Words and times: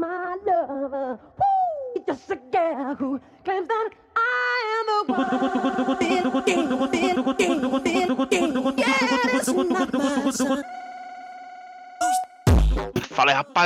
my 0.00 0.36
lover. 0.46 1.18
Woo! 1.38 2.04
Just 2.06 2.30
a 2.30 2.36
girl 2.36 2.94
who 2.96 3.20
claims 3.44 3.68
that 3.68 3.90
I 4.16 4.64
am 4.78 5.06
the 5.06 5.12
one. 5.12 7.00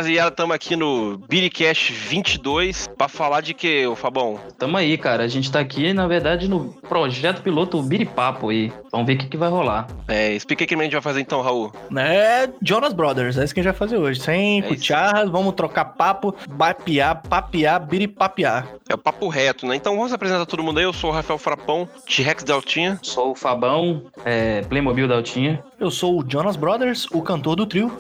rapaziada, 0.05 0.31
tamo 0.31 0.53
aqui 0.53 0.77
no 0.77 1.17
Biricast 1.17 1.91
22 1.91 2.89
pra 2.97 3.09
falar 3.09 3.41
de 3.41 3.55
que, 3.55 3.87
ô 3.87 3.97
Fabão? 3.97 4.39
Tamo 4.59 4.77
aí, 4.77 4.99
cara. 4.99 5.25
A 5.25 5.29
gente 5.29 5.51
tá 5.51 5.61
aqui, 5.61 5.95
na 5.95 6.07
verdade, 6.07 6.47
no 6.47 6.75
projeto 6.89 7.43
piloto 7.43 7.83
Biripapo 7.83 8.51
aí. 8.51 8.71
Vamos 8.93 9.07
ver 9.07 9.15
o 9.15 9.19
que, 9.19 9.29
que 9.29 9.37
vai 9.37 9.49
rolar. 9.49 9.87
É, 10.07 10.33
explica 10.33 10.67
que 10.67 10.75
a 10.75 10.83
gente 10.83 10.93
vai 10.93 11.01
fazer 11.01 11.21
então, 11.21 11.41
Raul. 11.41 11.73
É 11.97 12.51
Jonas 12.63 12.93
Brothers, 12.93 13.39
é 13.39 13.45
isso 13.45 13.55
que 13.55 13.61
a 13.61 13.63
gente 13.63 13.73
vai 13.73 13.79
fazer 13.79 13.97
hoje. 13.97 14.21
Sem 14.21 14.61
É 14.61 14.63
cucharras, 14.63 15.31
vamos 15.31 15.55
trocar 15.55 15.87
papo, 15.87 16.35
bapear, 16.51 17.23
papear, 17.23 17.85
biripapear. 17.85 18.69
É 18.89 18.95
o 18.95 18.99
papo 18.99 19.29
reto, 19.29 19.67
né? 19.67 19.75
Então 19.77 19.97
vamos 19.97 20.13
apresentar 20.13 20.45
todo 20.45 20.63
mundo 20.63 20.79
aí. 20.79 20.85
Eu 20.85 20.93
sou 20.93 21.11
o 21.11 21.13
Rafael 21.13 21.39
Frapão, 21.39 21.89
T-Rex 22.07 22.45
Daltinha. 22.45 22.99
Sou 23.03 23.31
o 23.31 23.35
Fabão, 23.35 24.05
é, 24.25 24.61
Playmobil 24.63 25.09
da 25.09 25.15
Altinha. 25.15 25.65
Eu 25.81 25.91
sou 25.91 26.21
o 26.21 26.25
Jonas 26.27 26.57
Brothers, 26.57 27.07
o 27.11 27.23
cantor 27.23 27.57
do 27.57 27.67
trio. 27.67 27.91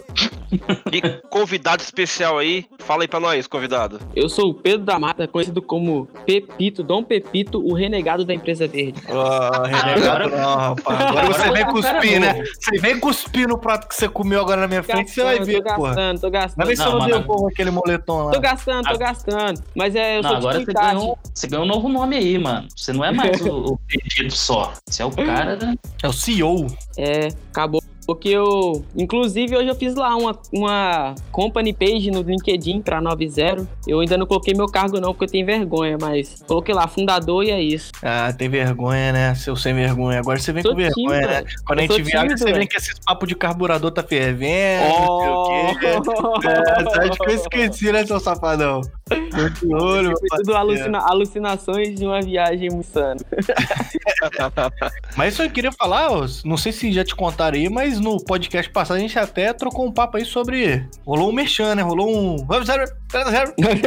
E 0.92 1.00
convidado 1.28 1.82
especial 1.94 2.38
aí. 2.38 2.66
Fala 2.80 3.04
aí 3.04 3.08
pra 3.08 3.20
nós, 3.20 3.46
convidado. 3.46 4.00
Eu 4.14 4.28
sou 4.28 4.50
o 4.50 4.54
Pedro 4.54 4.84
da 4.84 4.98
Mata, 4.98 5.26
conhecido 5.28 5.62
como 5.62 6.06
Pepito, 6.26 6.82
Dom 6.82 7.02
Pepito, 7.02 7.64
o 7.64 7.72
renegado 7.72 8.24
da 8.24 8.34
empresa 8.34 8.66
verde. 8.66 9.00
Ah, 9.08 9.62
renegado 9.66 10.28
não, 10.30 10.54
rapaz. 10.56 11.00
Agora 11.00 11.26
você 11.28 11.50
vem 11.52 11.66
cuspir, 11.66 12.20
né? 12.20 12.44
Você 12.60 12.78
vem 12.78 13.00
cuspir 13.00 13.48
no 13.48 13.56
prato 13.56 13.88
que 13.88 13.94
você 13.94 14.08
comeu 14.08 14.40
agora 14.40 14.60
na 14.62 14.68
minha 14.68 14.82
frente, 14.82 15.10
você 15.10 15.22
vai 15.22 15.38
ver, 15.40 15.62
tô 15.62 15.74
porra. 15.74 15.94
gastando, 15.94 16.20
tô 16.20 16.30
Vai 16.30 16.40
gastando. 16.42 16.66
ver 16.66 16.76
se 16.76 16.82
Não, 16.82 16.86
eu 16.86 16.92
não 16.92 17.00
mano. 17.00 17.12
deu 17.14 17.22
como 17.24 17.48
aquele 17.48 17.70
moletom 17.70 18.24
lá. 18.24 18.32
Tô 18.32 18.40
gastando, 18.40 18.88
tô 18.90 18.98
gastando. 18.98 19.62
Mas 19.74 19.94
é, 19.94 20.18
eu 20.18 20.22
Não, 20.22 20.30
sou 20.30 20.38
agora 20.38 20.60
você 20.60 20.72
ganhou, 20.72 21.18
você 21.32 21.46
ganhou 21.46 21.64
um 21.64 21.68
novo 21.68 21.88
nome 21.88 22.16
aí, 22.16 22.38
mano. 22.38 22.66
Você 22.76 22.92
não 22.92 23.04
é 23.04 23.12
mais 23.12 23.40
o, 23.42 23.72
o 23.74 23.78
pedido 23.86 24.32
só. 24.32 24.72
Você 24.88 25.02
é 25.02 25.06
o 25.06 25.10
cara 25.12 25.56
da. 25.56 25.74
É 26.02 26.08
o 26.08 26.12
CEO. 26.12 26.66
É, 26.98 27.28
acabou. 27.50 27.80
Porque 28.06 28.28
eu, 28.28 28.84
inclusive, 28.96 29.56
hoje 29.56 29.68
eu 29.68 29.74
fiz 29.74 29.94
lá 29.94 30.14
uma, 30.16 30.38
uma 30.52 31.14
company 31.32 31.72
page 31.72 32.10
no 32.10 32.22
LinkedIn 32.22 32.82
pra 32.82 33.00
90. 33.00 33.66
Eu 33.86 34.00
ainda 34.00 34.16
não 34.16 34.26
coloquei 34.26 34.54
meu 34.54 34.66
cargo 34.66 35.00
não, 35.00 35.12
porque 35.12 35.24
eu 35.24 35.28
tenho 35.28 35.46
vergonha, 35.46 35.96
mas 36.00 36.42
coloquei 36.46 36.74
lá, 36.74 36.86
fundador 36.86 37.44
e 37.44 37.50
é 37.50 37.60
isso. 37.60 37.92
Ah, 38.02 38.32
tem 38.32 38.48
vergonha, 38.48 39.12
né? 39.12 39.34
Seu 39.34 39.56
sem 39.56 39.74
vergonha. 39.74 40.18
Agora 40.18 40.38
você 40.38 40.52
vem 40.52 40.62
Sou 40.62 40.72
com 40.72 40.78
vergonha, 40.78 41.20
tímido, 41.20 41.26
né? 41.28 41.44
Quando 41.66 41.78
a 41.78 41.82
gente 41.82 42.02
viaja, 42.02 42.26
tímido, 42.26 42.38
você 42.38 42.52
vem 42.52 42.68
com 42.68 42.76
esses 42.76 42.98
papos 42.98 43.28
de 43.28 43.34
carburador 43.34 43.90
tá 43.90 44.02
fervendo, 44.02 44.84
não 44.84 45.20
sei 45.20 45.28
o 45.28 45.78
quê. 45.78 45.84
É, 46.44 46.82
você 46.82 47.00
acha 47.00 47.10
que 47.10 47.30
eu 47.30 47.34
esqueci, 47.34 47.92
né, 47.92 48.06
seu 48.06 48.20
safadão? 48.20 48.80
Tô 49.06 49.48
de 49.48 49.74
olho, 49.74 50.14
tudo 50.36 50.56
alucina- 50.56 51.00
alucinações 51.06 51.94
de 51.94 52.06
uma 52.06 52.22
viagem 52.22 52.68
insana. 52.68 53.20
Mas 55.16 55.34
isso 55.34 55.42
eu 55.42 55.50
queria 55.50 55.70
falar, 55.72 56.08
não 56.44 56.56
sei 56.56 56.72
se 56.72 56.90
já 56.92 57.04
te 57.04 57.14
contaram 57.14 57.56
aí, 57.58 57.68
mas 57.68 58.00
no 58.00 58.22
podcast 58.24 58.70
passado 58.72 58.96
a 58.96 59.00
gente 59.00 59.18
até 59.18 59.52
trocou 59.52 59.86
um 59.86 59.92
papo 59.92 60.16
aí 60.16 60.24
sobre. 60.24 60.86
Rolou 61.06 61.28
um 61.28 61.32
merchan, 61.32 61.74
né? 61.74 61.82
Rolou 61.82 62.08
um. 62.10 62.36
Vamos, 62.46 62.68
zero, 63.18 63.30
zero, 63.30 63.54
zero. 63.60 63.80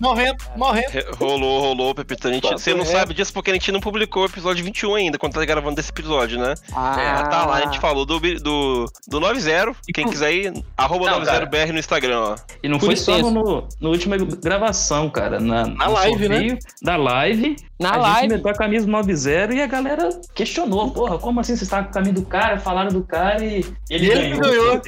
Morrendo, 0.00 0.36
morrendo. 0.56 0.90
Re- 0.90 1.06
Rolou, 1.18 1.60
rolou, 1.60 1.94
Pepito. 1.94 2.28
A 2.28 2.32
gente- 2.32 2.48
Você 2.50 2.74
não 2.74 2.84
sabe 2.84 3.14
disso 3.14 3.32
porque 3.32 3.50
a 3.50 3.54
gente 3.54 3.70
não 3.70 3.80
publicou 3.80 4.22
o 4.22 4.26
episódio 4.26 4.64
21 4.64 4.94
ainda, 4.94 5.18
quando 5.18 5.34
tá 5.34 5.44
gravando 5.44 5.76
desse 5.76 5.90
episódio, 5.90 6.38
né? 6.38 6.54
Ah, 6.74 6.96
É, 7.00 7.22
tá 7.28 7.46
lá, 7.46 7.56
a 7.56 7.60
gente 7.62 7.78
falou 7.78 8.04
do, 8.06 8.18
do, 8.18 8.86
do 9.08 9.20
90. 9.20 9.72
E 9.88 9.92
quem 9.92 10.08
quiser 10.08 10.32
ir, 10.32 10.52
arroba 10.76 11.10
Não, 11.10 11.24
cara. 11.24 11.46
90BR 11.46 11.72
no 11.72 11.78
Instagram, 11.78 12.20
ó. 12.20 12.36
E 12.62 12.68
não 12.68 12.78
Por 12.78 12.86
foi 12.86 12.96
só 12.96 13.18
no, 13.18 13.66
no 13.80 13.88
última 13.90 14.16
gravação, 14.16 15.08
cara. 15.10 15.38
Na, 15.40 15.66
Na 15.66 15.86
live, 15.88 16.28
né? 16.28 16.36
sorteio 16.36 16.58
Da 16.82 16.96
live. 16.96 17.56
Na 17.78 17.94
a 17.94 17.96
live. 17.96 18.20
gente 18.20 18.30
meteu 18.36 18.50
a 18.50 18.54
camisa 18.54 18.86
90 18.86 19.54
e 19.54 19.62
a 19.62 19.66
galera 19.66 20.08
questionou. 20.34 20.90
Porra, 20.90 21.18
como 21.18 21.40
assim 21.40 21.56
você 21.56 21.64
está 21.64 21.82
com 21.82 21.88
a 21.88 21.92
camisa 21.92 22.12
do 22.12 22.22
cara? 22.26 22.58
Falaram 22.58 22.90
do 22.90 23.02
cara 23.02 23.42
e 23.42 23.64
ele, 23.88 24.06
E 24.06 24.10
ele 24.10 24.36
ganhou. 24.38 24.80
ganhou. 24.80 24.82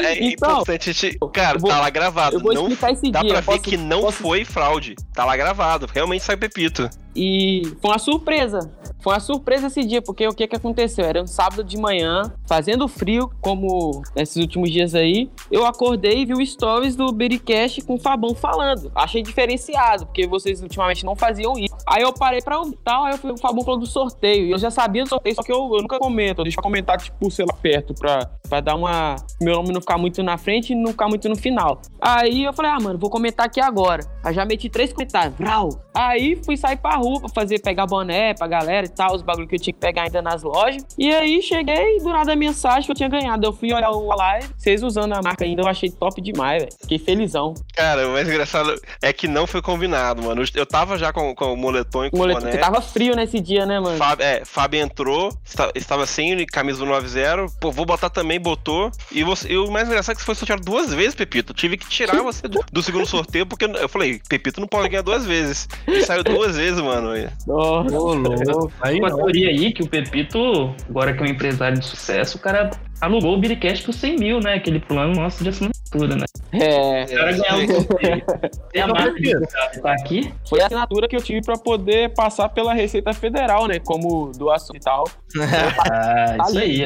É 0.00 0.24
Então, 0.24 0.50
importante 0.52 0.90
a 0.90 0.92
gente. 0.92 1.18
Cara, 1.32 1.58
vou- 1.58 1.70
tá 1.70 1.80
lá 1.80 1.90
gravado. 1.90 2.38
não 2.40 2.73
explicar 2.74 2.92
esse 2.92 3.10
Dá 3.10 3.20
dia. 3.20 3.30
pra 3.30 3.40
ver 3.40 3.46
posso- 3.46 3.62
que 3.62 3.76
não 3.76 4.02
posso- 4.02 4.18
foi 4.18 4.44
fraude. 4.44 4.94
Tá 5.12 5.24
lá 5.24 5.36
gravado. 5.36 5.86
Realmente 5.92 6.22
sai 6.24 6.36
Pepito. 6.36 6.88
E 7.14 7.62
foi 7.80 7.90
uma 7.90 7.98
surpresa. 7.98 8.70
Foi 9.00 9.12
uma 9.12 9.20
surpresa 9.20 9.66
esse 9.66 9.84
dia, 9.84 10.00
porque 10.00 10.26
o 10.26 10.32
que 10.32 10.46
que 10.46 10.56
aconteceu? 10.56 11.04
Era 11.04 11.22
um 11.22 11.26
sábado 11.26 11.62
de 11.62 11.76
manhã, 11.76 12.32
fazendo 12.46 12.88
frio, 12.88 13.30
como 13.40 14.02
nesses 14.16 14.36
últimos 14.36 14.70
dias 14.70 14.94
aí. 14.94 15.30
Eu 15.50 15.66
acordei 15.66 16.22
e 16.22 16.24
vi 16.24 16.32
o 16.32 16.44
stories 16.44 16.96
do 16.96 17.12
Bericast 17.12 17.82
com 17.82 17.94
o 17.96 17.98
Fabão 17.98 18.34
falando. 18.34 18.90
Achei 18.94 19.22
diferenciado, 19.22 20.06
porque 20.06 20.26
vocês 20.26 20.62
ultimamente 20.62 21.04
não 21.04 21.14
faziam 21.14 21.52
isso. 21.58 21.76
Aí 21.86 22.02
eu 22.02 22.12
parei 22.12 22.40
pra 22.40 22.58
ouvir 22.58 22.78
tal, 22.82 23.04
aí 23.04 23.12
eu 23.12 23.18
fui, 23.18 23.30
o 23.30 23.36
Fabão 23.36 23.62
falou 23.62 23.78
do 23.78 23.86
sorteio. 23.86 24.46
E 24.46 24.50
eu 24.50 24.58
já 24.58 24.70
sabia 24.70 25.02
do 25.02 25.08
sorteio, 25.08 25.36
só 25.36 25.42
que 25.42 25.52
eu, 25.52 25.70
eu 25.74 25.82
nunca 25.82 25.98
comento. 25.98 26.40
Eu 26.40 26.44
deixo 26.44 26.60
comentar, 26.62 26.96
tipo, 26.96 27.30
sei 27.30 27.44
lá, 27.44 27.52
perto, 27.52 27.94
pra, 27.94 28.30
pra 28.48 28.60
dar 28.60 28.74
uma. 28.74 29.16
Meu 29.40 29.56
nome 29.56 29.72
não 29.72 29.80
ficar 29.80 29.98
muito 29.98 30.22
na 30.22 30.38
frente 30.38 30.72
e 30.72 30.76
não 30.76 30.92
ficar 30.92 31.08
muito 31.08 31.28
no 31.28 31.36
final. 31.36 31.80
Aí 32.00 32.44
eu 32.44 32.52
falei, 32.54 32.70
ah, 32.70 32.80
mano, 32.80 32.98
vou 32.98 33.10
comentar 33.10 33.44
aqui 33.46 33.60
agora. 33.60 34.13
Aí 34.24 34.34
já 34.34 34.44
meti 34.44 34.68
três 34.68 34.92
comentários. 34.92 35.36
Vrau. 35.38 35.68
Aí 35.94 36.40
fui 36.44 36.56
sair 36.56 36.76
pra 36.76 36.96
rua 36.96 37.20
pra 37.20 37.28
fazer, 37.28 37.60
pegar 37.60 37.86
boné 37.86 38.34
pra 38.34 38.46
galera 38.46 38.86
e 38.86 38.88
tal, 38.88 39.14
os 39.14 39.22
bagulho 39.22 39.46
que 39.46 39.54
eu 39.54 39.60
tinha 39.60 39.72
que 39.74 39.78
pegar 39.80 40.02
ainda 40.04 40.22
nas 40.22 40.42
lojas. 40.42 40.82
E 40.98 41.12
aí 41.14 41.40
cheguei 41.42 41.98
do 42.00 42.08
nada 42.10 42.32
a 42.32 42.36
mensagem 42.36 42.84
que 42.84 42.90
eu 42.90 42.94
tinha 42.96 43.08
ganhado. 43.08 43.46
Eu 43.46 43.52
fui 43.52 43.72
olhar 43.72 43.90
o 43.90 44.08
live, 44.16 44.48
vocês 44.56 44.82
usando 44.82 45.12
a 45.12 45.22
marca 45.22 45.44
ainda, 45.44 45.62
eu 45.62 45.68
achei 45.68 45.90
top 45.90 46.20
demais, 46.20 46.62
velho. 46.62 46.74
Fiquei 46.80 46.98
felizão. 46.98 47.54
Cara, 47.76 48.08
o 48.08 48.12
mais 48.12 48.28
engraçado 48.28 48.74
é 49.02 49.12
que 49.12 49.28
não 49.28 49.46
foi 49.46 49.60
combinado, 49.62 50.22
mano. 50.22 50.42
Eu 50.54 50.66
tava 50.66 50.96
já 50.98 51.12
com, 51.12 51.34
com 51.34 51.52
o 51.52 51.56
moletom 51.56 52.06
e 52.06 52.10
com 52.10 52.16
O 52.16 52.20
o 52.20 52.22
moletom, 52.22 52.40
boné. 52.40 52.52
porque 52.52 52.64
tava 52.64 52.80
frio 52.80 53.14
nesse 53.14 53.38
dia, 53.40 53.66
né, 53.66 53.78
mano? 53.78 53.96
Fábio, 53.98 54.24
é, 54.24 54.44
Fábio 54.44 54.80
entrou, 54.80 55.28
esta- 55.46 55.70
estava 55.74 56.06
sem 56.06 56.44
camisa 56.46 56.78
do 56.78 56.86
90. 56.86 57.46
Pô, 57.60 57.70
vou 57.70 57.84
botar 57.86 58.10
também, 58.10 58.40
botou. 58.40 58.90
E, 59.12 59.22
você, 59.22 59.52
e 59.52 59.58
o 59.58 59.70
mais 59.70 59.86
engraçado 59.86 60.12
é 60.12 60.14
que 60.16 60.20
você 60.22 60.26
foi 60.26 60.34
sorteado 60.34 60.62
duas 60.62 60.92
vezes, 60.92 61.14
Pepito. 61.14 61.52
Eu 61.52 61.56
tive 61.56 61.76
que 61.76 61.88
tirar 61.88 62.22
você 62.22 62.48
do, 62.48 62.64
do 62.72 62.82
segundo 62.82 63.06
sorteio, 63.06 63.46
porque 63.46 63.64
eu 63.64 63.88
falei, 63.88 64.13
Pepito 64.28 64.60
não 64.60 64.68
pode 64.68 64.88
ganhar 64.88 65.02
duas 65.02 65.24
vezes. 65.26 65.68
E 65.86 66.02
saiu 66.02 66.22
duas 66.24 66.56
vezes, 66.56 66.80
mano. 66.80 67.10
Nossa. 67.46 67.98
Ô, 67.98 68.14
louco. 68.14 68.72
Aí 68.80 68.98
Uma 68.98 69.10
não. 69.10 69.16
teoria 69.16 69.48
aí 69.48 69.72
que 69.72 69.82
o 69.82 69.88
Pepito, 69.88 70.74
agora 70.88 71.12
que 71.12 71.22
é 71.22 71.26
um 71.26 71.28
empresário 71.30 71.78
de 71.78 71.86
sucesso, 71.86 72.38
o 72.38 72.40
cara 72.40 72.70
alugou 73.00 73.34
o 73.34 73.38
Biricast 73.38 73.84
por 73.84 73.92
100 73.92 74.16
mil, 74.16 74.40
né? 74.40 74.54
Aquele 74.54 74.80
plano 74.80 75.14
nosso 75.14 75.42
de 75.42 75.50
assinatura, 75.50 76.16
né? 76.16 76.24
É. 76.52 77.04
O 77.04 78.94
cara 78.94 79.10
de 79.12 79.46
cara 79.46 79.70
que 79.70 79.80
tá 79.80 79.92
aqui. 79.92 80.32
Foi 80.48 80.60
a 80.60 80.66
assinatura 80.66 81.08
que 81.08 81.16
eu 81.16 81.22
tive 81.22 81.42
pra 81.42 81.56
poder 81.56 82.14
passar 82.14 82.48
pela 82.48 82.72
Receita 82.72 83.12
Federal, 83.12 83.66
né? 83.66 83.78
Como 83.80 84.30
doação 84.36 84.74
e 84.76 84.80
tal. 84.80 85.04
Ah, 85.90 86.36
isso 86.48 86.58
aí. 86.58 86.84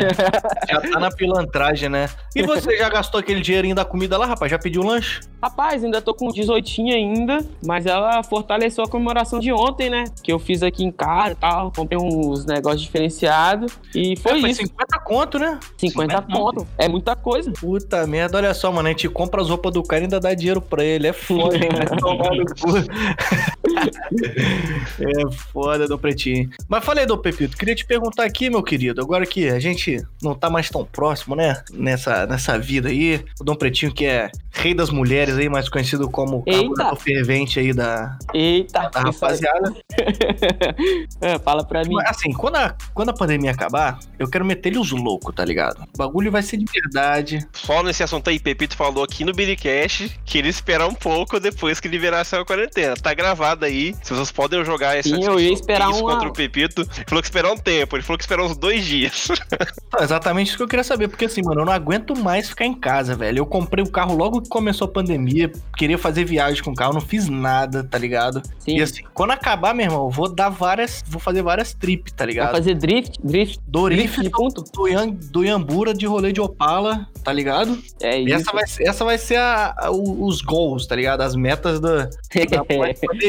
Já 0.70 0.80
tá 0.80 1.00
na 1.00 1.10
pilantragem, 1.10 1.88
né? 1.88 2.08
E 2.34 2.42
você 2.42 2.76
já 2.78 2.88
gastou 2.88 3.20
aquele 3.20 3.40
dinheirinho 3.40 3.74
da 3.74 3.84
comida 3.84 4.16
lá, 4.16 4.26
rapaz? 4.26 4.50
Já 4.50 4.58
pediu 4.58 4.82
lanche? 4.82 5.20
Rapaz, 5.42 5.84
ainda 5.84 6.00
tô 6.00 6.14
com 6.14 6.28
18 6.28 6.80
ainda, 6.92 7.44
mas 7.64 7.86
ela 7.86 8.22
fortaleceu 8.22 8.84
a 8.84 8.88
comemoração 8.88 9.38
de 9.38 9.52
ontem, 9.52 9.90
né? 9.90 10.04
Que 10.22 10.32
eu 10.32 10.38
fiz 10.38 10.62
aqui 10.62 10.82
em 10.82 10.90
casa 10.90 11.32
e 11.32 11.36
tal. 11.36 11.70
Comprei 11.72 11.98
uns 11.98 12.46
negócios 12.46 12.82
diferenciados. 12.82 13.78
E 13.94 14.16
foi 14.16 14.38
É, 14.38 14.40
foi 14.40 14.50
isso. 14.50 14.62
50 14.62 14.98
conto, 15.00 15.38
né? 15.38 15.60
50 15.76 15.97
50 16.06 16.22
pontos. 16.22 16.66
É 16.76 16.88
muita 16.88 17.16
coisa. 17.16 17.50
Puta 17.52 18.06
merda, 18.06 18.38
olha 18.38 18.54
só, 18.54 18.70
mano. 18.70 18.88
A 18.88 18.90
gente 18.90 19.08
compra 19.08 19.42
as 19.42 19.48
roupas 19.48 19.72
do 19.72 19.82
cara 19.82 20.02
e 20.02 20.04
ainda 20.04 20.20
dá 20.20 20.34
dinheiro 20.34 20.60
pra 20.60 20.84
ele. 20.84 21.08
É 21.08 21.12
foda, 21.12 21.56
hein? 21.56 21.68
Vai 21.74 21.86
tomar 21.98 22.34
no 22.34 22.44
cu. 22.44 23.57
é 25.00 25.30
foda 25.52 25.86
do 25.86 25.98
pretinho. 25.98 26.50
Mas 26.68 26.84
falei 26.84 27.06
do 27.06 27.18
Pepito, 27.18 27.56
queria 27.56 27.74
te 27.74 27.84
perguntar 27.84 28.24
aqui, 28.24 28.50
meu 28.50 28.62
querido. 28.62 29.00
Agora 29.00 29.26
que 29.26 29.48
a 29.48 29.58
gente 29.58 30.04
não 30.22 30.34
tá 30.34 30.48
mais 30.50 30.68
tão 30.68 30.84
próximo, 30.84 31.34
né? 31.34 31.62
Nessa, 31.72 32.26
nessa 32.26 32.58
vida 32.58 32.88
aí. 32.88 33.24
O 33.40 33.44
Dom 33.44 33.54
Pretinho, 33.54 33.92
que 33.92 34.04
é 34.04 34.30
rei 34.50 34.74
das 34.74 34.90
mulheres 34.90 35.36
aí, 35.36 35.48
mais 35.48 35.68
conhecido 35.68 36.08
como 36.10 36.44
carburador 36.44 36.96
fervente 36.96 37.60
aí 37.60 37.72
da, 37.72 38.18
Eita, 38.34 38.90
da 38.90 39.00
rapaziada. 39.00 39.74
É, 41.20 41.38
Fala 41.38 41.64
pra 41.64 41.82
mim. 41.82 41.94
Mas, 41.94 42.10
Assim, 42.10 42.32
quando 42.32 42.56
a, 42.56 42.74
quando 42.94 43.10
a 43.10 43.12
pandemia 43.12 43.50
acabar, 43.50 43.98
eu 44.18 44.28
quero 44.28 44.44
meter 44.44 44.70
ele 44.70 44.78
os 44.78 44.90
loucos, 44.90 45.34
tá 45.34 45.44
ligado? 45.44 45.82
O 45.94 45.98
bagulho 45.98 46.30
vai 46.30 46.42
ser 46.42 46.56
de 46.56 46.64
verdade. 46.64 47.46
Só 47.52 47.82
nesse 47.82 48.02
assunto 48.02 48.28
aí, 48.28 48.38
Pepito 48.38 48.76
falou 48.76 49.04
aqui 49.04 49.24
no 49.24 49.32
Billycast 49.32 50.18
que 50.24 50.38
ele 50.38 50.48
esperar 50.48 50.86
um 50.86 50.94
pouco 50.94 51.38
depois 51.40 51.80
que 51.80 51.88
liberasse 51.88 52.34
a 52.34 52.44
quarentena. 52.44 52.96
Tá 52.96 53.14
gravado 53.14 53.57
aí. 53.66 53.94
Se 54.02 54.12
vocês 54.14 54.30
podem 54.30 54.64
jogar 54.64 54.96
esse 54.98 55.08
Sim, 55.10 55.22
eu 55.24 55.38
ia 55.40 55.52
esperar 55.52 55.90
isso 55.90 56.00
uma- 56.04 56.12
contra 56.14 56.28
o 56.28 56.32
Pepito. 56.32 56.82
Ele 56.82 57.04
falou 57.06 57.22
que 57.22 57.28
esperar 57.28 57.52
um 57.52 57.56
tempo. 57.56 57.96
Ele 57.96 58.02
falou 58.02 58.18
que 58.18 58.24
esperar 58.24 58.42
uns 58.44 58.56
dois 58.56 58.84
dias. 58.84 59.28
Tá, 59.90 60.04
exatamente 60.04 60.48
isso 60.48 60.56
que 60.58 60.62
eu 60.62 60.68
queria 60.68 60.84
saber, 60.84 61.08
porque 61.08 61.24
assim, 61.24 61.40
mano, 61.42 61.62
eu 61.62 61.64
não 61.64 61.72
aguento 61.72 62.14
mais 62.14 62.50
ficar 62.50 62.66
em 62.66 62.74
casa, 62.74 63.16
velho. 63.16 63.38
Eu 63.38 63.46
comprei 63.46 63.82
o 63.82 63.88
carro 63.90 64.14
logo 64.14 64.42
que 64.42 64.48
começou 64.48 64.84
a 64.86 64.90
pandemia, 64.90 65.50
queria 65.78 65.96
fazer 65.96 66.24
viagem 66.24 66.62
com 66.62 66.72
o 66.72 66.74
carro, 66.74 66.92
não 66.92 67.00
fiz 67.00 67.26
nada, 67.26 67.82
tá 67.82 67.96
ligado? 67.96 68.42
Sim. 68.58 68.76
E 68.76 68.82
assim, 68.82 69.02
quando 69.14 69.30
acabar, 69.30 69.74
meu 69.74 69.86
irmão, 69.86 70.04
eu 70.04 70.10
vou 70.10 70.28
dar 70.28 70.50
várias. 70.50 71.02
Vou 71.06 71.18
fazer 71.18 71.40
várias 71.40 71.72
trips, 71.72 72.12
tá 72.12 72.26
ligado? 72.26 72.52
fazer 72.52 72.74
drift, 72.74 73.18
drift, 73.22 73.58
drift 73.58 73.60
Dorife 73.66 74.20
de 74.20 74.30
ponto? 74.30 74.62
do, 74.62 74.86
Ian, 74.88 75.08
do 75.08 75.42
Iambura 75.42 75.94
de 75.94 76.04
rolê 76.06 76.32
de 76.32 76.40
Opala, 76.40 77.08
tá 77.24 77.32
ligado? 77.32 77.78
É 78.02 78.20
E 78.20 78.26
isso. 78.26 78.34
essa 78.34 78.52
vai, 78.52 78.64
essa 78.80 79.04
vai 79.06 79.16
ser 79.18 79.36
a- 79.36 79.74
a- 79.78 79.90
os 79.90 80.42
goals, 80.42 80.86
tá 80.86 80.94
ligado? 80.96 81.22
As 81.22 81.34
metas 81.34 81.80
da, 81.80 82.04
da 82.04 82.10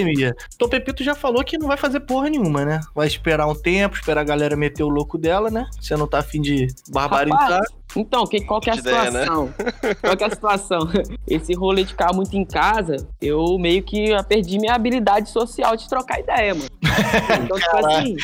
pós-pandemia. 0.09 0.35
Então 0.55 0.67
o 0.67 0.69
Pepito 0.71 1.03
já 1.03 1.15
falou 1.15 1.43
que 1.43 1.57
não 1.57 1.67
vai 1.67 1.77
fazer 1.77 1.99
porra 2.01 2.29
nenhuma, 2.29 2.65
né? 2.65 2.79
Vai 2.95 3.07
esperar 3.07 3.47
um 3.47 3.55
tempo, 3.55 3.95
esperar 3.95 4.21
a 4.21 4.23
galera 4.23 4.55
meter 4.55 4.83
o 4.83 4.89
louco 4.89 5.17
dela, 5.17 5.49
né? 5.49 5.67
Você 5.79 5.95
não 5.95 6.07
tá 6.07 6.19
afim 6.19 6.41
de 6.41 6.67
barbarizar. 6.89 7.39
Rapaz, 7.39 7.79
então, 7.95 8.25
que, 8.25 8.41
qual 8.41 8.61
que 8.61 8.69
é 8.69 8.73
a 8.73 8.75
ideia, 8.75 9.11
né? 9.11 9.21
situação? 9.21 9.53
Qual 10.01 10.17
que 10.17 10.23
é 10.23 10.27
a 10.27 10.29
situação? 10.29 10.79
Esse 11.27 11.53
rolê 11.53 11.83
de 11.83 11.89
ficar 11.89 12.13
muito 12.13 12.35
em 12.35 12.45
casa, 12.45 13.07
eu 13.21 13.57
meio 13.57 13.81
que 13.83 14.11
perdi 14.27 14.59
minha 14.59 14.73
habilidade 14.73 15.29
social 15.29 15.75
de 15.75 15.87
trocar 15.89 16.19
ideia, 16.19 16.53
mano. 16.53 16.69
Então, 17.43 17.57
tipo 17.57 17.77
assim, 17.77 18.15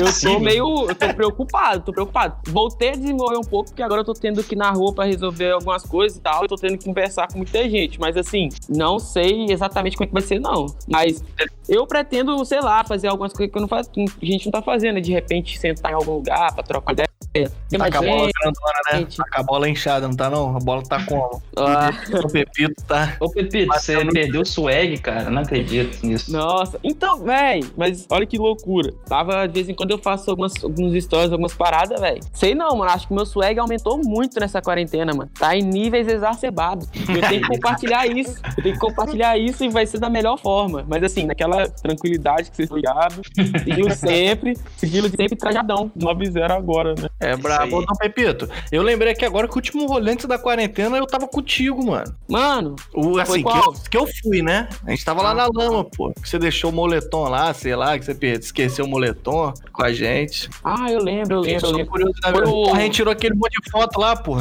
eu 0.00 0.32
tô 0.32 0.40
meio. 0.40 0.88
Eu 0.88 0.94
tô 0.94 1.14
preocupado, 1.14 1.84
tô 1.84 1.92
preocupado. 1.92 2.36
Voltei 2.48 2.90
a 2.90 2.96
desenvolver 2.96 3.36
um 3.36 3.42
pouco, 3.42 3.70
porque 3.70 3.82
agora 3.82 4.00
eu 4.00 4.04
tô 4.04 4.12
tendo 4.12 4.42
que 4.42 4.54
ir 4.54 4.58
na 4.58 4.70
rua 4.70 4.92
pra 4.92 5.04
resolver 5.04 5.52
algumas 5.52 5.84
coisas 5.84 6.18
e 6.18 6.20
tal. 6.20 6.42
Eu 6.42 6.48
tô 6.48 6.56
tendo 6.56 6.78
que 6.78 6.84
conversar 6.84 7.28
com 7.28 7.38
muita 7.38 7.68
gente. 7.68 8.00
Mas 8.00 8.16
assim, 8.16 8.48
não 8.68 8.98
sei 8.98 9.46
exatamente 9.50 9.96
como 9.96 10.04
é 10.04 10.08
que 10.08 10.12
vai 10.12 10.22
ser, 10.22 10.40
não. 10.40 10.66
Mas 10.88 11.22
eu 11.68 11.86
pretendo, 11.86 12.44
sei 12.44 12.60
lá, 12.60 12.82
fazer 12.84 13.08
algumas 13.08 13.32
coisas 13.32 13.52
que, 13.52 13.58
eu 13.58 13.62
não 13.62 13.68
que 13.68 14.26
a 14.26 14.26
gente 14.26 14.46
não 14.46 14.52
tá 14.52 14.62
fazendo, 14.62 14.94
né? 14.94 15.00
De 15.00 15.12
repente 15.12 15.58
sentar 15.58 15.92
em 15.92 15.94
algum 15.94 16.14
lugar 16.14 16.52
pra 16.54 16.62
trocar 16.62 16.92
ideia. 16.92 17.09
Tem 17.32 17.78
Tá 17.78 17.90
com 17.90 17.98
a 17.98 18.00
bola 18.02 18.24
gente, 18.24 18.32
grandona, 18.40 18.74
né? 18.92 18.98
gente. 18.98 19.16
Tá 19.16 19.24
com 19.32 19.40
a 19.40 19.42
bola 19.44 19.68
inchada, 19.68 20.08
não 20.08 20.16
tá 20.16 20.28
não? 20.28 20.56
A 20.56 20.58
bola 20.58 20.82
tá 20.82 21.04
como? 21.04 21.40
Ah, 21.56 21.90
O 22.24 22.28
Pepito 22.28 22.82
tá... 22.86 23.16
Ô, 23.20 23.30
Pepito, 23.30 23.72
você 23.72 24.04
perdeu 24.06 24.40
o 24.40 24.46
swag, 24.46 24.98
cara. 24.98 25.30
Não 25.30 25.42
acredito 25.42 26.04
nisso. 26.04 26.32
Nossa, 26.32 26.78
então, 26.82 27.22
véi, 27.22 27.60
mas 27.76 28.06
olha 28.10 28.26
que 28.26 28.36
loucura. 28.36 28.92
Tava, 29.06 29.46
de 29.46 29.54
vez 29.54 29.68
em 29.68 29.74
quando 29.74 29.92
eu 29.92 29.98
faço 29.98 30.28
algumas, 30.30 30.52
alguns 30.62 31.02
stories, 31.04 31.30
algumas 31.30 31.54
paradas, 31.54 32.00
véi. 32.00 32.18
Sei 32.32 32.54
não, 32.54 32.76
mano, 32.76 32.90
acho 32.90 33.06
que 33.06 33.14
meu 33.14 33.24
swag 33.24 33.58
aumentou 33.60 33.98
muito 33.98 34.40
nessa 34.40 34.60
quarentena, 34.60 35.14
mano. 35.14 35.30
Tá 35.38 35.56
em 35.56 35.62
níveis 35.62 36.08
exacerbados. 36.08 36.88
Eu 37.08 37.20
tenho 37.28 37.42
que 37.42 37.48
compartilhar 37.54 38.06
isso. 38.06 38.40
Eu 38.56 38.62
tenho 38.62 38.74
que 38.74 38.80
compartilhar 38.80 39.38
isso 39.38 39.62
e 39.64 39.68
vai 39.68 39.86
ser 39.86 39.98
da 39.98 40.10
melhor 40.10 40.36
forma. 40.38 40.84
Mas 40.88 41.02
assim, 41.04 41.26
naquela 41.26 41.68
tranquilidade 41.68 42.50
que 42.50 42.56
vocês 42.56 42.70
ligados. 42.70 43.20
Sigilo 43.64 43.94
sempre, 43.94 44.54
de 44.82 45.16
sempre 45.16 45.36
trajadão. 45.36 45.92
9-0 45.96 46.50
agora, 46.50 46.94
né? 46.94 47.08
É 47.20 47.36
brabo, 47.36 47.80
aí. 47.80 47.86
não, 47.86 47.96
Pepito. 47.96 48.48
Eu 48.72 48.82
lembrei 48.82 49.14
que 49.14 49.24
agora 49.24 49.46
que 49.46 49.52
o 49.54 49.56
último 49.56 49.86
rolê 49.86 50.12
antes 50.12 50.24
da 50.26 50.38
quarentena 50.38 50.96
eu 50.96 51.06
tava 51.06 51.28
contigo, 51.28 51.84
mano. 51.86 52.14
Mano, 52.28 52.76
O, 52.94 53.18
assim, 53.18 53.42
que 53.42 53.48
eu, 53.48 53.72
que 53.90 53.96
eu 53.96 54.06
fui, 54.22 54.40
né? 54.42 54.68
A 54.86 54.90
gente 54.90 55.04
tava 55.04 55.22
lá 55.22 55.30
Ah, 55.30 55.34
na 55.34 55.46
lama, 55.52 55.84
pô. 55.84 56.12
Que 56.12 56.28
você 56.28 56.38
deixou 56.38 56.70
o 56.70 56.74
moletom 56.74 57.28
lá, 57.28 57.52
sei 57.52 57.76
lá, 57.76 57.98
que 57.98 58.04
você 58.06 58.16
esqueceu 58.38 58.84
o 58.84 58.88
moletom 58.88 59.52
com 59.72 59.82
a 59.82 59.92
gente. 59.92 60.48
ah, 60.64 60.90
eu 60.90 61.02
lembro, 61.02 61.36
eu 61.36 61.40
lembro, 61.40 61.66
eu 61.66 61.72
lembro. 61.72 61.90
curiosidade. 61.92 62.38
Foi 62.38 62.46
o- 62.48 62.74
A 62.74 62.80
gente 62.80 62.94
tirou 62.94 63.12
aquele 63.12 63.34
monte 63.34 63.60
de 63.62 63.70
foto 63.70 63.98
lá, 64.00 64.16
pô. 64.16 64.36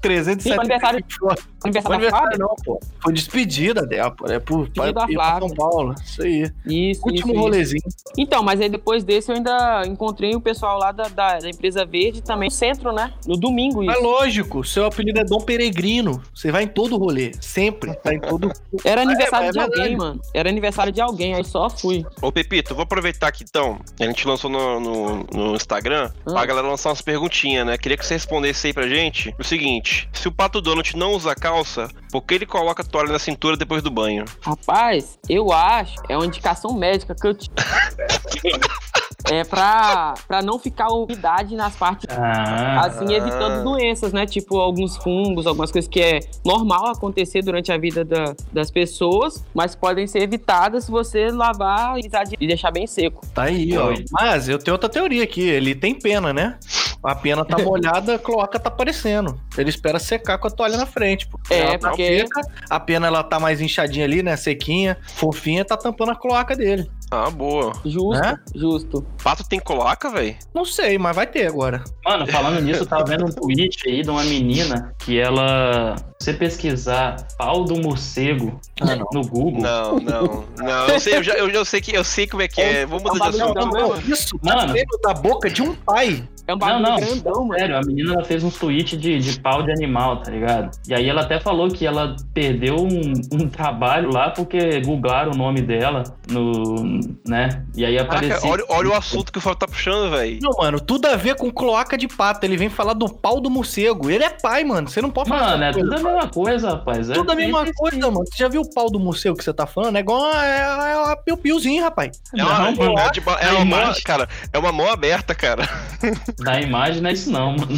370 0.00 0.40
Sim, 0.42 0.48
foi 0.50 0.58
aniversário- 0.58 1.04
fotos. 1.18 1.44
Aniversário 1.64 2.38
não, 2.38 2.54
pô. 2.64 2.80
Foi 3.02 3.12
despedida 3.12 3.86
dela, 3.86 4.10
pô. 4.10 4.26
É 4.26 4.38
pro, 4.38 4.68
pra, 4.70 4.92
pra 4.92 5.38
São. 5.40 5.48
Paulo. 5.50 5.94
Isso 6.04 6.22
aí. 6.22 6.50
Isso, 6.66 7.00
Último 7.04 7.12
isso, 7.12 7.28
isso. 7.30 7.38
rolezinho. 7.40 7.82
Então, 8.18 8.42
mas 8.42 8.60
aí 8.60 8.68
depois 8.68 9.02
desse 9.04 9.30
eu 9.30 9.36
ainda 9.36 9.82
encontrei 9.86 10.34
o 10.34 10.40
pessoal 10.40 10.78
lá 10.78 10.92
da, 10.92 11.04
da, 11.08 11.38
da 11.38 11.48
empresa 11.48 11.84
verde 11.84 12.13
também 12.22 12.48
no 12.48 12.54
centro, 12.54 12.92
né? 12.92 13.12
No 13.26 13.36
domingo 13.36 13.84
Mas 13.84 13.96
isso. 13.96 14.04
lógico, 14.04 14.64
seu 14.64 14.86
apelido 14.86 15.18
é 15.20 15.24
Dom 15.24 15.40
Peregrino. 15.40 16.22
Você 16.34 16.50
vai 16.50 16.64
em 16.64 16.68
todo 16.68 16.96
rolê. 16.96 17.32
Sempre. 17.40 17.94
Tá 17.96 18.12
em 18.14 18.20
todo. 18.20 18.50
Era 18.84 19.02
aniversário 19.02 19.48
é 19.48 19.52
de 19.52 19.58
alguém, 19.60 19.96
mano. 19.96 20.20
Era 20.34 20.48
aniversário 20.48 20.92
de 20.92 21.00
alguém, 21.00 21.34
aí 21.34 21.44
só 21.44 21.68
fui. 21.70 22.04
Ô, 22.20 22.30
Pepito, 22.32 22.74
vou 22.74 22.82
aproveitar 22.84 23.28
aqui 23.28 23.44
então. 23.48 23.78
A 24.00 24.04
gente 24.04 24.26
lançou 24.26 24.50
no, 24.50 24.80
no, 24.80 25.24
no 25.32 25.54
Instagram 25.56 26.10
Ah. 26.26 26.32
pra 26.32 26.46
galera 26.46 26.66
lançar 26.68 26.90
umas 26.90 27.02
perguntinhas, 27.02 27.66
né? 27.66 27.76
Queria 27.78 27.96
que 27.96 28.04
você 28.06 28.14
respondesse 28.14 28.66
aí 28.66 28.72
pra 28.72 28.86
gente 28.88 29.34
o 29.38 29.44
seguinte: 29.44 30.08
se 30.12 30.28
o 30.28 30.32
Pato 30.32 30.60
Donald 30.60 30.96
não 30.96 31.12
usa 31.12 31.34
calça, 31.34 31.88
por 32.10 32.22
que 32.22 32.34
ele 32.34 32.46
coloca 32.46 32.82
a 32.82 32.84
toalha 32.84 33.12
na 33.12 33.18
cintura 33.18 33.56
depois 33.56 33.82
do 33.82 33.90
banho? 33.90 34.24
Rapaz, 34.40 35.18
eu 35.28 35.52
acho, 35.52 35.94
é 36.08 36.16
uma 36.16 36.26
indicação 36.26 36.72
médica 36.72 37.14
que 37.14 37.26
eu 37.26 37.34
tive. 37.34 37.54
É 39.30 39.42
pra, 39.42 40.14
pra 40.28 40.42
não 40.42 40.58
ficar 40.58 40.88
umidade 40.88 41.56
nas 41.56 41.74
partes, 41.74 42.06
Ah, 42.10 42.82
assim, 42.86 43.12
evitando 43.14 43.64
doenças, 43.64 44.12
né? 44.12 44.26
Tipo, 44.26 44.58
alguns 44.58 44.96
fungos, 44.98 45.46
algumas 45.46 45.72
coisas 45.72 45.88
que 45.88 46.00
é 46.00 46.20
normal 46.44 46.88
acontecer 46.88 47.40
durante 47.42 47.72
a 47.72 47.78
vida 47.78 48.04
da- 48.04 48.34
das 48.52 48.70
pessoas, 48.70 49.42
mas 49.54 49.74
podem 49.74 50.06
ser 50.06 50.20
evitadas 50.22 50.84
se 50.84 50.90
você 50.90 51.30
lavar 51.30 51.96
e 51.98 52.46
deixar 52.46 52.70
bem 52.70 52.86
seco. 52.86 53.24
Tá 53.34 53.44
aí, 53.44 53.76
ó. 53.78 53.94
Mas 54.12 54.48
eu 54.48 54.58
tenho 54.58 54.74
outra 54.74 54.88
teoria 54.88 55.24
aqui. 55.24 55.42
Ele 55.42 55.74
tem 55.74 55.94
pena, 55.94 56.32
né? 56.32 56.58
A 57.04 57.14
pena 57.14 57.44
tá 57.44 57.58
molhada, 57.62 58.14
a 58.14 58.18
cloaca 58.18 58.58
tá 58.58 58.68
aparecendo. 58.68 59.38
Ele 59.58 59.68
espera 59.70 59.98
secar 59.98 60.38
com 60.38 60.48
a 60.48 60.50
toalha 60.50 60.76
na 60.76 60.86
frente. 60.86 61.28
Pô. 61.28 61.38
É, 61.50 61.60
ela 61.60 61.78
tá 61.78 61.88
porque- 61.90 62.18
seca, 62.20 62.40
a 62.70 62.80
pena 62.80 63.06
ela 63.06 63.22
tá 63.22 63.38
mais 63.38 63.60
inchadinha 63.60 64.04
ali, 64.04 64.22
né? 64.22 64.36
Sequinha, 64.36 64.96
fofinha, 65.14 65.64
tá 65.64 65.76
tampando 65.76 66.12
a 66.12 66.16
cloaca 66.16 66.56
dele. 66.56 66.90
Ah, 67.10 67.30
boa. 67.30 67.72
Justo, 67.84 68.20
Né? 68.20 68.36
justo. 68.54 69.06
Pato 69.22 69.46
tem 69.46 69.60
coloca, 69.60 70.10
velho? 70.10 70.34
Não 70.52 70.64
sei, 70.64 70.98
mas 70.98 71.14
vai 71.14 71.26
ter 71.26 71.46
agora. 71.46 71.84
Mano, 72.04 72.26
falando 72.26 72.60
nisso, 72.60 72.80
eu 72.82 72.86
tava 72.86 73.04
vendo 73.04 73.26
um 73.26 73.30
tweet 73.30 73.88
aí 73.88 74.02
de 74.02 74.10
uma 74.10 74.24
menina 74.24 74.92
que 74.98 75.20
ela. 75.20 75.94
Se 76.18 76.32
você 76.32 76.32
pesquisar 76.32 77.16
pau 77.36 77.64
do 77.64 77.76
morcego 77.76 78.58
Ah, 78.80 78.96
no 79.12 79.20
Google. 79.22 79.60
Não, 79.60 79.98
não, 80.00 80.44
não. 80.58 80.86
Eu 80.88 80.98
sei, 80.98 81.16
eu 81.18 81.22
já, 81.22 81.34
eu 81.34 81.50
já 81.52 81.64
sei 81.64 81.80
que 81.80 81.94
eu 81.94 82.02
sei 82.02 82.26
como 82.26 82.42
é 82.42 82.48
que 82.48 82.60
é. 82.60 82.86
Vamos 82.86 83.02
mudar 83.04 83.30
de 83.30 83.36
Não, 83.38 83.44
assunto. 83.52 83.60
não, 83.60 83.66
Não, 83.68 83.88
não. 83.90 84.00
isso 84.00 84.38
Mano. 84.42 84.74
tá 85.02 85.12
da 85.12 85.20
boca 85.20 85.50
de 85.50 85.60
um 85.62 85.74
pai. 85.74 86.26
É 86.46 86.52
um 86.52 86.56
Não, 86.56 86.58
bagulho 86.58 86.82
não. 86.82 86.96
grandão, 86.96 87.44
mano. 87.44 87.58
Sério, 87.60 87.76
a 87.78 87.80
menina 87.80 88.12
ela 88.14 88.24
fez 88.24 88.44
uns 88.44 88.58
tweets 88.58 88.98
de, 89.00 89.18
de 89.18 89.40
pau 89.40 89.62
de 89.62 89.70
animal, 89.72 90.18
tá 90.22 90.30
ligado? 90.30 90.70
E 90.86 90.94
aí 90.94 91.08
ela 91.08 91.22
até 91.22 91.40
falou 91.40 91.68
que 91.68 91.86
ela 91.86 92.14
perdeu 92.34 92.76
um, 92.76 93.12
um 93.32 93.48
trabalho 93.50 94.10
lá 94.12 94.30
porque 94.30 94.80
googlaram 94.82 95.32
o 95.32 95.36
nome 95.36 95.62
dela 95.62 96.04
no. 96.30 97.00
né? 97.26 97.64
E 97.74 97.84
aí 97.84 97.96
Caraca, 97.96 98.16
apareceu. 98.16 98.50
olha, 98.50 98.64
olha 98.68 98.88
o 98.90 98.94
assunto 98.94 99.32
que 99.32 99.38
o 99.38 99.40
Fábio 99.40 99.58
tá 99.60 99.66
puxando, 99.66 100.10
velho. 100.10 100.38
Não, 100.42 100.50
mano, 100.58 100.80
tudo 100.80 101.06
a 101.06 101.16
ver 101.16 101.36
com 101.36 101.50
cloaca 101.50 101.96
de 101.96 102.06
pato. 102.08 102.44
Ele 102.44 102.56
vem 102.56 102.68
falar 102.68 102.92
do 102.92 103.08
pau 103.08 103.40
do 103.40 103.48
morcego. 103.48 104.10
Ele 104.10 104.24
é 104.24 104.30
pai, 104.30 104.64
mano. 104.64 104.88
Você 104.88 105.00
não 105.00 105.10
pode 105.10 105.28
falar 105.28 105.52
Mano, 105.52 105.64
é 105.64 105.72
tudo 105.72 105.94
a 105.94 105.98
mesma 106.02 106.28
coisa, 106.28 106.70
rapaz. 106.70 107.08
É 107.10 107.14
Tudo 107.14 107.32
a 107.32 107.34
mesma 107.34 107.64
coisa, 107.74 107.98
mano. 108.10 108.24
Você 108.26 108.36
já 108.36 108.48
viu 108.48 108.60
o 108.60 108.70
pau 108.74 108.90
do 108.90 109.00
morcego 109.00 109.36
que 109.36 109.44
você 109.44 109.52
tá 109.52 109.66
falando? 109.66 109.96
É 109.96 110.00
igual 110.00 110.22
a, 110.24 110.44
é, 110.44 110.58
é 110.58 111.12
a 111.12 111.16
piu-piuzinho, 111.16 111.82
rapaz. 111.82 112.20
É 112.36 112.42
uma, 112.44 112.58
Não, 112.58 112.76
mano, 112.76 112.98
é, 112.98 113.10
tipo, 113.10 113.30
é 113.30 113.48
a 113.48 113.54
uma 113.54 113.64
mão, 113.64 113.94
cara, 114.04 114.28
é 114.52 114.58
uma 114.58 114.72
mão 114.72 114.90
aberta, 114.90 115.34
cara. 115.34 115.68
Da 116.38 116.60
imagem 116.60 117.00
não 117.00 117.10
é 117.10 117.12
isso, 117.12 117.30
não, 117.30 117.52
mano. 117.52 117.68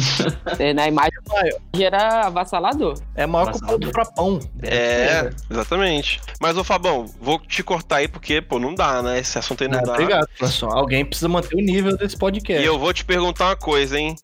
É, 0.59 0.73
na 0.73 0.87
imagem 0.87 1.11
era 1.79 2.27
avassalador. 2.27 2.99
É 3.15 3.25
maior 3.25 3.51
que 3.51 3.57
o 3.57 3.61
pau 3.61 3.77
do 3.79 3.91
frapão. 3.91 4.39
É, 4.63 5.29
exatamente. 5.49 6.19
Mas, 6.39 6.57
ô 6.57 6.63
Fabão, 6.63 7.05
vou 7.21 7.39
te 7.39 7.61
cortar 7.63 7.97
aí 7.97 8.07
porque, 8.07 8.41
pô, 8.41 8.59
não 8.59 8.73
dá, 8.73 9.01
né? 9.01 9.19
Esse 9.19 9.37
assunto 9.37 9.63
aí 9.63 9.69
não 9.69 9.77
Não, 9.79 9.85
dá. 9.85 9.93
obrigado, 9.93 10.27
pessoal. 10.39 10.77
Alguém 10.77 11.05
precisa 11.05 11.27
manter 11.29 11.55
o 11.55 11.61
nível 11.61 11.95
desse 11.97 12.15
E 12.15 12.19
podcast. 12.19 12.65
eu 12.65 12.77
vou 12.79 12.93
te 12.93 13.05
perguntar 13.05 13.45
uma 13.45 13.55
coisa, 13.55 13.97
hein? 13.99 14.15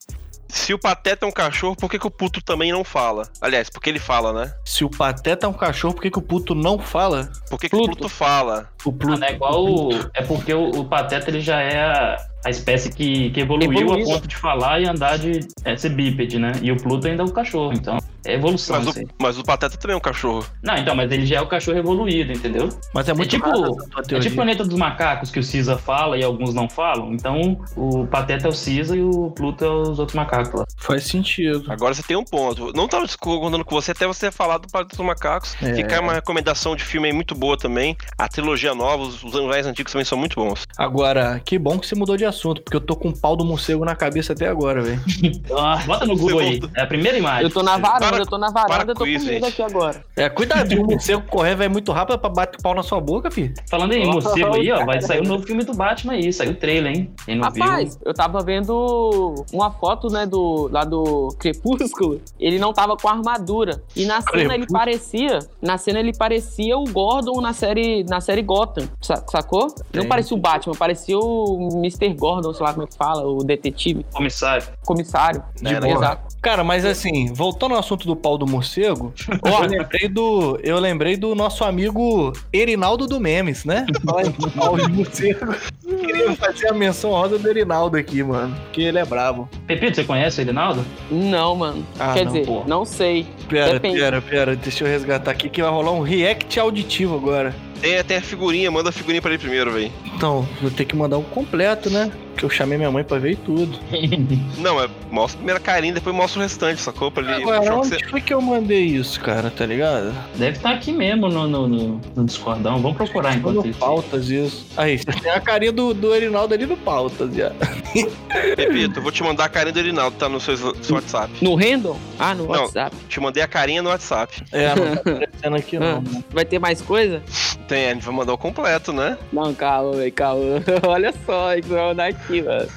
Se 0.47 0.71
o 0.71 0.77
Pateta 0.77 1.25
é 1.25 1.27
um 1.27 1.31
cachorro, 1.31 1.75
por 1.75 1.89
que, 1.89 1.97
que 1.97 2.05
o 2.05 2.11
puto 2.11 2.39
também 2.39 2.71
não 2.71 2.83
fala? 2.83 3.27
Aliás, 3.41 3.71
porque 3.71 3.89
ele 3.89 3.97
fala, 3.97 4.31
né? 4.31 4.53
Se 4.63 4.85
o 4.85 4.89
Pateta 4.89 5.47
é 5.47 5.49
um 5.49 5.53
cachorro, 5.53 5.95
por 5.95 6.01
que, 6.03 6.11
que 6.11 6.19
o 6.19 6.21
puto 6.21 6.53
não 6.53 6.77
fala? 6.77 7.31
Por 7.49 7.59
que, 7.59 7.67
que 7.69 7.75
o. 7.75 7.83
Pluto 7.85 8.07
fala? 8.07 8.69
O 8.85 8.91
Pluto. 8.91 9.11
Mano, 9.19 9.25
é 9.25 9.31
igual. 9.33 9.65
o- 9.65 9.89
É 10.13 10.21
porque 10.21 10.53
o, 10.53 10.69
o 10.69 10.85
Pateta 10.85 11.29
ele 11.29 11.39
já 11.41 11.61
é 11.61 11.81
a, 11.81 12.17
a 12.45 12.49
espécie 12.49 12.91
que, 12.91 13.29
que 13.31 13.39
evoluiu 13.41 13.93
a 13.93 13.97
ponto 14.03 14.27
de 14.27 14.35
falar 14.35 14.81
e 14.81 14.87
andar 14.87 15.17
de 15.17 15.39
é, 15.63 15.75
ser 15.77 15.89
bípede, 15.89 16.37
né? 16.39 16.51
E 16.61 16.71
o 16.71 16.77
Pluto 16.77 17.07
ainda 17.07 17.23
é 17.23 17.25
o 17.25 17.31
cachorro, 17.31 17.73
então. 17.73 17.97
É 18.25 18.35
evolução. 18.35 18.81
Mas 18.81 18.95
o, 18.95 19.01
mas 19.21 19.37
o 19.37 19.43
Pateta 19.43 19.75
também 19.77 19.95
é 19.95 19.97
um 19.97 20.01
cachorro. 20.01 20.45
Não, 20.63 20.75
então, 20.77 20.95
mas 20.95 21.11
ele 21.11 21.25
já 21.25 21.37
é 21.37 21.41
o 21.41 21.47
cachorro 21.47 21.77
evoluído, 21.77 22.31
entendeu? 22.31 22.69
Mas 22.93 23.09
é 23.09 23.13
muito 23.13 23.29
tipo- 23.31 23.49
essa 23.49 24.01
tua 24.07 24.17
É 24.17 24.21
tipo 24.21 24.31
o 24.33 24.35
planeta 24.35 24.63
dos 24.63 24.77
macacos 24.79 25.29
que 25.29 25.39
o 25.39 25.43
Cisa 25.43 25.77
fala 25.77 26.17
e 26.17 26.23
alguns 26.23 26.53
não 26.53 26.69
falam. 26.69 27.11
Então, 27.13 27.59
o 27.75 28.07
Pateta 28.07 28.47
é 28.47 28.49
o 28.49 28.53
Cisa 28.53 28.95
e 28.95 29.01
o 29.01 29.29
Pluto 29.31 29.65
é 29.65 29.69
os 29.69 29.99
outros 29.99 30.15
macacos 30.15 30.53
lá. 30.53 30.65
Faz 30.77 31.03
sentido. 31.03 31.65
Agora 31.69 31.93
você 31.93 32.01
tem 32.03 32.15
um 32.15 32.23
ponto. 32.23 32.71
Não 32.73 32.87
tava 32.87 33.05
concordando 33.19 33.65
com 33.65 33.75
você 33.75 33.91
até 33.91 34.07
você 34.07 34.31
falar 34.31 34.57
do 34.57 34.69
Planeta 34.69 34.95
dos 34.95 35.05
Macacos. 35.05 35.55
É. 35.61 35.73
Fica 35.73 35.99
uma 35.99 36.13
recomendação 36.13 36.77
de 36.77 36.83
filme 36.85 37.07
aí 37.09 37.13
muito 37.13 37.35
boa 37.35 37.57
também. 37.57 37.97
A 38.17 38.29
trilogia 38.29 38.72
nova, 38.75 39.03
os, 39.03 39.23
mais 39.45 39.65
antigos 39.65 39.91
também 39.91 40.05
são 40.05 40.17
muito 40.17 40.35
bons. 40.35 40.63
Agora, 40.77 41.41
que 41.43 41.57
bom 41.57 41.77
que 41.79 41.87
você 41.87 41.95
mudou 41.95 42.17
de 42.17 42.25
assunto, 42.25 42.61
porque 42.61 42.75
eu 42.77 42.81
tô 42.81 42.95
com 42.95 43.09
o 43.09 43.17
pau 43.17 43.35
do 43.35 43.43
morcego 43.45 43.83
na 43.85 43.95
cabeça 43.95 44.33
até 44.33 44.47
agora, 44.47 44.81
velho. 44.81 45.01
Ah, 45.55 45.81
bota 45.85 46.05
no 46.05 46.15
Google 46.17 46.39
aí. 46.39 46.59
É 46.75 46.81
a 46.81 46.87
primeira 46.87 47.17
imagem. 47.17 47.43
Eu 47.43 47.49
tô 47.49 47.61
na 47.63 47.77
varanda, 47.77 48.05
Para- 48.07 48.17
eu 48.17 48.25
tô 48.25 48.37
na 48.37 48.49
varanda, 48.49 48.91
eu 48.91 48.95
tô 48.95 49.03
com 49.03 49.09
medo 49.09 49.23
gente. 49.23 49.45
aqui 49.45 49.61
agora. 49.61 50.03
É, 50.15 50.29
cuidado, 50.29 50.71
o 50.73 50.85
morcego 50.85 51.21
correr 51.29 51.55
vai 51.55 51.67
muito 51.69 51.91
rápido 51.91 52.17
pra 52.17 52.29
bater 52.29 52.59
o 52.59 52.63
pau 52.63 52.73
na 52.73 52.83
sua 52.83 52.99
boca, 52.99 53.29
filho. 53.31 53.53
Falando 53.69 53.93
em 53.93 54.05
morcego 54.05 54.55
aí, 54.55 54.71
ó, 54.71 54.85
vai 54.85 55.01
sair 55.01 55.19
o 55.21 55.23
novo 55.27 55.45
filme 55.45 55.63
do 55.63 55.73
Batman 55.73 56.13
aí. 56.13 56.31
Saiu 56.33 56.51
o 56.51 56.55
trailer, 56.55 56.91
hein? 56.93 57.13
Quem 57.25 57.35
não 57.35 57.43
Rapaz, 57.45 57.99
eu 58.03 58.13
tava 58.13 58.41
vendo 58.41 59.45
uma 59.51 59.71
foto, 59.71 60.07
né, 60.09 60.25
do 60.25 60.67
lá 60.71 60.83
do 60.83 61.29
Crepúsculo. 61.39 62.21
Ele 62.39 62.57
não 62.59 62.73
tava 62.73 62.95
com 62.97 63.07
armadura. 63.07 63.81
E 63.95 64.05
na 64.05 64.21
cena 64.21 64.37
ele 64.41 64.47
Crepúsculo. 64.65 64.79
parecia, 64.79 65.39
na 65.61 65.77
cena 65.77 65.99
ele 65.99 66.13
parecia 66.15 66.77
o 66.77 66.83
Gordon 66.85 67.39
na 67.41 67.53
série, 67.53 68.03
na 68.05 68.19
série 68.21 68.41
Gotham, 68.65 68.87
sa- 69.01 69.23
sacou? 69.29 69.67
Não 69.93 70.05
parecia 70.07 70.35
o 70.35 70.39
Batman, 70.39 70.73
parecia 70.75 71.17
o 71.17 71.69
Mr. 71.73 72.13
Gordon, 72.13 72.53
sei 72.53 72.65
lá 72.65 72.71
como 72.73 72.83
é 72.85 72.87
que 72.87 72.95
fala, 72.95 73.25
o 73.27 73.43
detetive? 73.43 74.05
Comissário. 74.13 74.65
comissário. 74.85 75.43
De 75.61 75.79
boa. 75.79 75.93
Exato. 75.93 76.35
Cara, 76.41 76.63
mas 76.63 76.85
assim, 76.85 77.31
voltando 77.33 77.73
ao 77.73 77.79
assunto 77.79 78.05
do 78.07 78.15
pau 78.15 78.37
do 78.37 78.45
morcego, 78.47 79.13
eu 79.43 79.67
lembrei 79.67 80.07
do, 80.09 80.59
eu 80.63 80.79
lembrei 80.79 81.17
do 81.17 81.33
nosso 81.35 81.63
amigo 81.63 82.31
Erinaldo 82.51 83.07
do 83.07 83.19
Memes, 83.19 83.65
né? 83.65 83.85
Falar 84.05 84.25
em 84.25 84.31
pau 84.31 84.77
de 84.77 84.91
morcego. 84.91 85.53
Queria 85.83 86.35
fazer 86.35 86.67
a 86.69 86.73
menção 86.73 87.11
rosa 87.11 87.37
do 87.37 87.49
Erinaldo 87.49 87.97
aqui, 87.97 88.23
mano, 88.23 88.55
porque 88.63 88.81
ele 88.81 88.99
é 88.99 89.05
brabo. 89.05 89.47
Pepito, 89.67 89.95
você 89.95 90.03
conhece 90.03 90.39
o 90.39 90.41
Edinaldo? 90.41 90.83
Não, 91.11 91.55
mano. 91.55 91.85
Ah, 91.99 92.13
Quer 92.13 92.25
não, 92.25 92.31
dizer, 92.33 92.45
pô. 92.45 92.63
não 92.65 92.85
sei. 92.85 93.25
Pera, 93.47 93.73
Depende. 93.73 93.99
pera, 93.99 94.21
pera, 94.21 94.55
deixa 94.55 94.83
eu 94.83 94.87
resgatar 94.87 95.31
aqui 95.31 95.49
que 95.49 95.61
vai 95.61 95.71
rolar 95.71 95.91
um 95.91 96.01
react 96.01 96.59
auditivo 96.59 97.15
agora. 97.15 97.53
Tem 97.83 97.97
até 97.97 98.15
a 98.15 98.21
figurinha, 98.21 98.71
manda 98.71 98.87
a 98.87 98.93
figurinha 98.93 99.21
pra 99.21 99.31
ele 99.31 99.39
primeiro, 99.39 99.69
velho. 99.73 99.91
Então, 100.05 100.47
vou 100.61 100.71
ter 100.71 100.85
que 100.85 100.95
mandar 100.95 101.17
um 101.17 101.23
completo, 101.23 101.89
né? 101.89 102.09
Porque 102.33 102.45
eu 102.45 102.49
chamei 102.49 102.77
minha 102.77 102.91
mãe 102.91 103.03
pra 103.03 103.19
ver 103.19 103.37
tudo. 103.37 103.77
Não, 104.57 104.81
é, 104.83 104.89
mostra 105.11 105.37
primeiro 105.37 105.59
a 105.59 105.63
carinha, 105.63 105.93
depois 105.93 106.15
mostra 106.15 106.39
o 106.39 106.43
restante, 106.43 106.81
sacou? 106.81 107.11
Pra 107.11 107.23
ele 107.23 107.43
Agora, 107.43 107.61
que 107.61 107.69
onde 107.69 108.09
foi 108.09 108.21
que 108.21 108.33
eu 108.33 108.41
mandei 108.41 108.83
isso, 108.85 109.19
cara, 109.19 109.51
tá 109.51 109.65
ligado? 109.65 110.13
Deve 110.35 110.57
estar 110.57 110.71
aqui 110.71 110.91
mesmo 110.91 111.29
no, 111.29 111.47
no, 111.47 111.67
no, 111.67 112.01
no 112.15 112.25
Discordão. 112.25 112.81
Vamos 112.81 112.97
procurar 112.97 113.35
enquanto 113.35 113.63
No 113.63 113.67
isso. 113.67 113.79
pautas, 113.79 114.29
isso. 114.29 114.65
Aí, 114.75 114.97
você 114.97 115.05
tem 115.21 115.31
a 115.31 115.39
carinha 115.39 115.71
do, 115.71 115.93
do 115.93 116.13
Erinaldo 116.13 116.53
ali 116.53 116.65
no 116.65 116.75
pautas 116.77 117.33
já. 117.35 117.51
Pepito, 118.55 118.99
eu 118.99 119.03
vou 119.03 119.11
te 119.11 119.23
mandar 119.23 119.45
a 119.45 119.49
carinha 119.49 119.73
do 119.73 119.79
Erinaldo, 119.79 120.17
tá 120.17 120.27
no 120.27 120.39
seu, 120.39 120.57
seu 120.57 120.95
WhatsApp. 120.95 121.31
No 121.41 121.55
Random? 121.55 121.97
Ah, 122.17 122.33
no 122.33 122.43
Não. 122.47 122.49
WhatsApp. 122.63 122.95
Te 123.07 123.19
mandei 123.19 123.43
a 123.43 123.47
carinha 123.47 123.81
no 123.81 123.89
WhatsApp. 123.89 124.41
É, 124.51 124.75
não 124.75 124.95
tá 124.95 125.01
aparecendo 125.01 125.55
aqui 125.55 125.77
não. 125.79 126.03
Ah, 126.05 126.21
vai 126.31 126.45
ter 126.45 126.59
mais 126.59 126.81
coisa? 126.81 127.21
Tem, 127.67 127.89
a 127.89 127.93
gente 127.93 128.03
vai 128.05 128.13
mandar 128.13 128.33
o 128.33 128.37
completo, 128.37 128.91
né? 128.91 129.17
Não, 129.31 129.53
calma, 129.53 129.93
velho, 129.93 130.11
calma. 130.11 130.43
Olha 130.87 131.13
só, 131.25 131.55
isso 131.55 131.69
vai 131.69 131.81
mandar 131.87 132.07
aqui, 132.07 132.22
mano. 132.41 132.67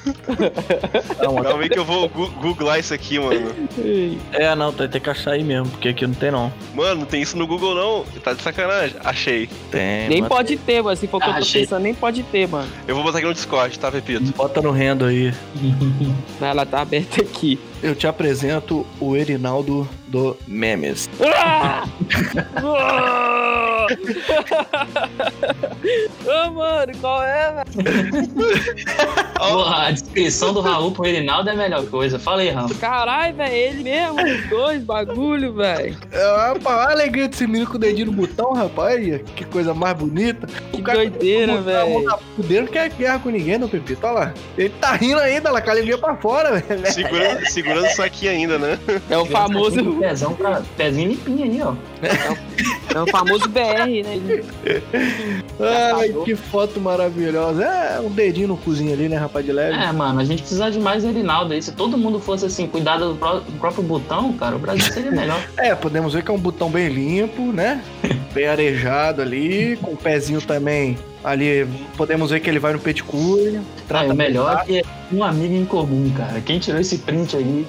Não, 1.23 1.35
Calma 1.43 1.63
aí 1.63 1.69
que 1.69 1.79
eu 1.79 1.85
vou 1.85 2.07
gu- 2.09 2.29
googlar 2.41 2.79
isso 2.79 2.93
aqui, 2.93 3.19
mano. 3.19 3.51
É, 4.33 4.53
não, 4.55 4.71
vai 4.71 4.87
ter 4.87 4.99
que 4.99 5.09
achar 5.09 5.31
aí 5.31 5.43
mesmo, 5.43 5.69
porque 5.69 5.89
aqui 5.89 6.05
não 6.05 6.13
tem 6.13 6.31
não. 6.31 6.51
Mano, 6.73 7.01
não 7.01 7.05
tem 7.05 7.21
isso 7.21 7.37
no 7.37 7.47
Google 7.47 7.75
não. 7.75 8.05
Tá 8.21 8.33
de 8.33 8.41
sacanagem. 8.41 8.95
Achei. 9.03 9.47
Tem. 9.71 10.09
Nem 10.09 10.21
mas 10.21 10.29
pode 10.29 10.57
ter, 10.57 10.81
mano. 10.81 10.95
Se 10.97 11.07
for 11.07 11.17
o 11.17 11.19
que 11.21 11.27
eu 11.29 11.33
tô 11.33 11.39
achei. 11.39 11.61
pensando, 11.63 11.83
nem 11.83 11.93
pode 11.93 12.23
ter, 12.23 12.47
mano. 12.47 12.67
Eu 12.87 12.95
vou 12.95 13.03
botar 13.03 13.17
aqui 13.19 13.27
no 13.27 13.33
Discord, 13.33 13.77
tá, 13.79 13.91
Pepito? 13.91 14.33
Bota 14.35 14.61
no 14.61 14.71
rendo 14.71 15.05
aí. 15.05 15.33
Ela 16.41 16.65
tá 16.65 16.81
aberta 16.81 17.21
aqui. 17.21 17.59
Eu 17.81 17.95
te 17.95 18.07
apresento 18.07 18.85
o 18.99 19.15
Erinaldo 19.15 19.87
do 20.07 20.35
Memes. 20.47 21.07
Ah! 21.35 21.83
Ô, 26.25 26.51
mano, 26.51 26.91
qual 26.99 27.23
é, 27.23 27.63
velho? 27.75 28.27
Porra, 29.37 29.87
a 29.87 29.91
descrição 29.91 30.53
do 30.53 30.61
Raul 30.61 30.91
pro 30.91 31.05
Edinaldo 31.05 31.49
é 31.49 31.53
a 31.53 31.55
melhor 31.55 31.85
coisa. 31.85 32.17
Fala 32.17 32.41
aí, 32.41 32.49
Raul. 32.49 32.69
Caralho, 32.79 33.35
velho, 33.35 33.53
ele 33.53 33.83
mesmo, 33.83 34.15
os 34.21 34.49
dois 34.49 34.81
bagulho, 34.83 35.53
velho. 35.53 35.95
É, 36.11 36.23
a 36.23 36.91
alegria 36.91 37.27
desse 37.27 37.45
menino 37.45 37.67
com 37.67 37.75
o 37.75 37.79
dedinho 37.79 38.07
no 38.07 38.13
botão, 38.13 38.53
rapaz. 38.53 39.21
Que 39.35 39.45
coisa 39.45 39.73
mais 39.73 39.95
bonita. 39.95 40.47
Que 40.73 40.81
doideira, 40.81 41.57
botar 41.57 41.81
a 41.81 41.85
mão 41.85 41.93
velho. 41.99 42.05
na 42.05 42.19
O 42.37 42.43
dele 42.43 42.61
não 42.61 42.67
quer 42.67 42.89
guerra 42.89 43.19
com 43.19 43.29
ninguém, 43.29 43.57
não, 43.57 43.69
Pepito. 43.69 44.05
Olha 44.05 44.19
lá. 44.19 44.33
Ele 44.57 44.69
tá 44.81 44.93
rindo 44.93 45.19
ainda, 45.19 45.51
lá, 45.51 45.61
com 45.61 45.69
a 45.69 45.73
alegria 45.73 45.97
pra 45.97 46.15
fora, 46.15 46.59
velho. 46.59 46.91
Segurando, 46.91 47.45
segurando 47.45 47.66
isso 47.85 48.01
aqui 48.01 48.27
ainda, 48.27 48.57
né? 48.57 48.79
É 49.09 49.17
o 49.17 49.25
famoso, 49.25 49.95
Pezão 49.95 50.33
pra... 50.33 50.61
Pezinho 50.75 51.09
limpinho 51.09 51.43
aí, 51.43 51.61
ó. 51.61 51.73
é 52.95 53.01
o 53.01 53.07
famoso 53.07 53.47
BR, 53.49 54.03
né? 54.05 54.43
Ai, 55.95 56.13
que 56.23 56.35
foto 56.35 56.79
maravilhosa. 56.79 57.63
É, 57.63 57.99
um 57.99 58.09
dedinho 58.09 58.47
no 58.49 58.57
cozinho 58.57 58.93
ali, 58.93 59.09
né, 59.09 59.17
rapaz 59.17 59.45
de 59.45 59.51
leve. 59.51 59.75
É, 59.77 59.91
mano, 59.91 60.19
a 60.19 60.23
gente 60.25 60.39
precisa 60.41 60.69
de 60.69 60.79
mais 60.79 61.03
Edinaldo 61.03 61.53
aí. 61.53 61.61
Se 61.61 61.71
todo 61.71 61.97
mundo 61.97 62.19
fosse 62.19 62.45
assim, 62.45 62.67
cuidar 62.67 62.97
do, 62.97 63.15
pró- 63.15 63.39
do 63.39 63.51
próprio 63.59 63.83
botão, 63.83 64.33
cara, 64.33 64.55
o 64.55 64.59
Brasil 64.59 64.93
seria 64.93 65.11
melhor. 65.11 65.41
É, 65.57 65.73
podemos 65.75 66.13
ver 66.13 66.23
que 66.23 66.29
é 66.29 66.33
um 66.33 66.37
botão 66.39 66.69
bem 66.69 66.87
limpo, 66.87 67.51
né? 67.51 67.81
Bem 68.37 68.45
arejado 68.45 69.19
ali, 69.19 69.79
com 69.81 69.93
o 69.93 69.97
pezinho 69.97 70.39
também. 70.39 70.95
Ali, 71.23 71.67
podemos 71.97 72.29
ver 72.29 72.39
que 72.39 72.47
ele 72.47 72.59
vai 72.59 72.71
no 72.71 72.77
peticure. 72.77 73.57
Ah, 73.57 73.61
trata 73.87 74.13
melhor 74.13 74.61
é 74.61 74.63
que 74.63 74.77
é 74.77 74.83
um 75.11 75.23
amigo 75.23 75.55
em 75.55 75.65
comum, 75.65 76.13
cara. 76.15 76.39
Quem 76.41 76.59
tirou 76.59 76.79
esse 76.79 76.99
print 76.99 77.35
aí? 77.35 77.65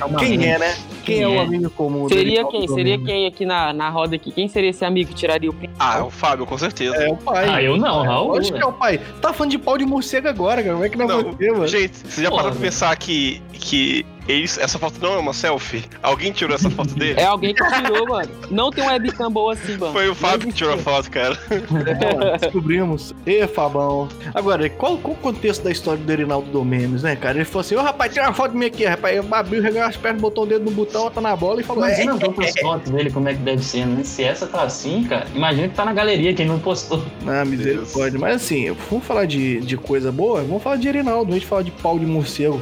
É 0.00 0.02
uma 0.06 0.18
Quem 0.18 0.42
é, 0.42 0.58
né? 0.58 0.74
Quem, 1.08 1.22
é, 1.22 1.28
o 1.28 1.34
é? 1.34 1.40
amigo 1.40 1.70
comum 1.70 2.06
do 2.06 2.14
Seria 2.14 2.44
quem? 2.46 2.68
Seria 2.68 2.96
Domingues? 2.96 3.06
quem 3.06 3.26
aqui 3.26 3.46
na, 3.46 3.72
na 3.72 3.88
roda 3.88 4.16
aqui? 4.16 4.30
Quem 4.30 4.48
seria 4.48 4.70
esse 4.70 4.84
amigo 4.84 5.10
que 5.10 5.14
tiraria 5.14 5.50
o 5.50 5.52
print? 5.52 5.72
Ah, 5.78 5.98
é 5.98 6.02
o 6.02 6.10
Fábio, 6.10 6.46
com 6.46 6.58
certeza. 6.58 6.96
É 6.96 7.10
o 7.10 7.16
pai. 7.16 7.48
Ah, 7.48 7.62
eu 7.62 7.76
não, 7.76 8.02
Raul. 8.02 8.34
Lógico 8.34 8.56
que 8.56 8.62
é 8.62 8.66
o 8.66 8.72
pai. 8.72 9.00
Tá 9.20 9.32
falando 9.32 9.50
de 9.52 9.58
pau 9.58 9.78
de 9.78 9.86
morcego 9.86 10.28
agora, 10.28 10.62
cara. 10.62 10.74
Como 10.74 10.84
é 10.84 10.88
que 10.88 10.98
não 10.98 11.04
é 11.04 11.08
Não, 11.08 11.32
você, 11.32 11.50
mano? 11.50 11.66
Gente, 11.66 11.96
você 11.96 12.22
já 12.22 12.30
parou 12.30 12.52
pra 12.52 12.60
pensar 12.60 12.96
que, 12.96 13.42
que 13.52 14.06
eles, 14.28 14.58
essa 14.58 14.78
foto 14.78 15.00
não 15.00 15.14
é 15.14 15.18
uma 15.18 15.32
selfie? 15.32 15.82
Alguém 16.02 16.30
tirou 16.32 16.54
essa 16.54 16.68
foto 16.68 16.94
dele? 16.94 17.18
É 17.18 17.24
alguém 17.24 17.54
que 17.54 17.64
tirou, 17.64 18.06
mano. 18.06 18.28
Não 18.50 18.70
tem 18.70 18.84
um 18.84 18.88
webcam 18.88 19.30
boa 19.30 19.54
assim, 19.54 19.78
mano. 19.78 19.94
Foi 19.94 20.06
o 20.06 20.14
Fábio 20.14 20.48
que 20.48 20.52
tirou 20.52 20.74
a 20.74 20.78
foto, 20.78 21.10
cara. 21.10 21.38
É, 21.50 22.36
descobrimos. 22.36 23.14
Ê, 23.24 23.46
Fabão. 23.46 24.06
Agora, 24.34 24.68
qual, 24.68 24.98
qual 24.98 25.14
o 25.14 25.16
contexto 25.16 25.62
da 25.62 25.70
história 25.70 26.02
do 26.02 26.12
Erinaldo 26.12 26.50
Domenes, 26.50 27.02
né, 27.02 27.16
cara? 27.16 27.38
Ele 27.38 27.46
falou 27.46 27.60
assim, 27.60 27.74
ô 27.74 27.80
rapaz, 27.80 28.12
tira 28.12 28.26
uma 28.26 28.34
foto 28.34 28.54
minha 28.54 28.66
aqui, 28.66 28.84
rapaz. 28.84 29.16
Eu 29.16 29.24
abriu, 29.30 29.62
regalou 29.62 29.88
as 29.88 29.96
pernas, 29.96 30.20
botou 30.20 30.44
o 30.44 30.46
dedo 30.46 30.66
no 30.66 30.72
botão, 30.72 30.97
tá 31.10 31.20
na 31.20 31.36
bola 31.36 31.60
e 31.60 31.64
falou, 31.64 31.84
Imagina 31.84 32.14
as 32.14 32.22
outras 32.22 32.54
fotos 32.60 32.90
dele, 32.90 33.10
como 33.10 33.28
é 33.28 33.34
que 33.34 33.40
deve 33.40 33.64
ser, 33.64 33.86
né? 33.86 34.02
Se 34.04 34.24
essa 34.24 34.46
tá 34.46 34.62
assim, 34.62 35.04
cara, 35.04 35.26
imagina 35.34 35.68
que 35.68 35.74
tá 35.74 35.84
na 35.84 35.92
galeria, 35.92 36.34
quem 36.34 36.46
não 36.46 36.58
postou. 36.58 37.02
Ah, 37.26 37.44
misericórdia. 37.44 38.18
Mas 38.18 38.36
assim, 38.36 38.72
vamos 38.90 39.04
falar 39.04 39.26
de, 39.26 39.60
de 39.60 39.76
coisa 39.76 40.10
boa? 40.10 40.42
Vamos 40.42 40.62
falar 40.62 40.76
de 40.76 40.88
Erinaldo, 40.88 41.30
a 41.30 41.34
gente 41.34 41.46
falar 41.46 41.62
de 41.62 41.70
pau 41.70 41.98
de 41.98 42.06
morcego. 42.06 42.60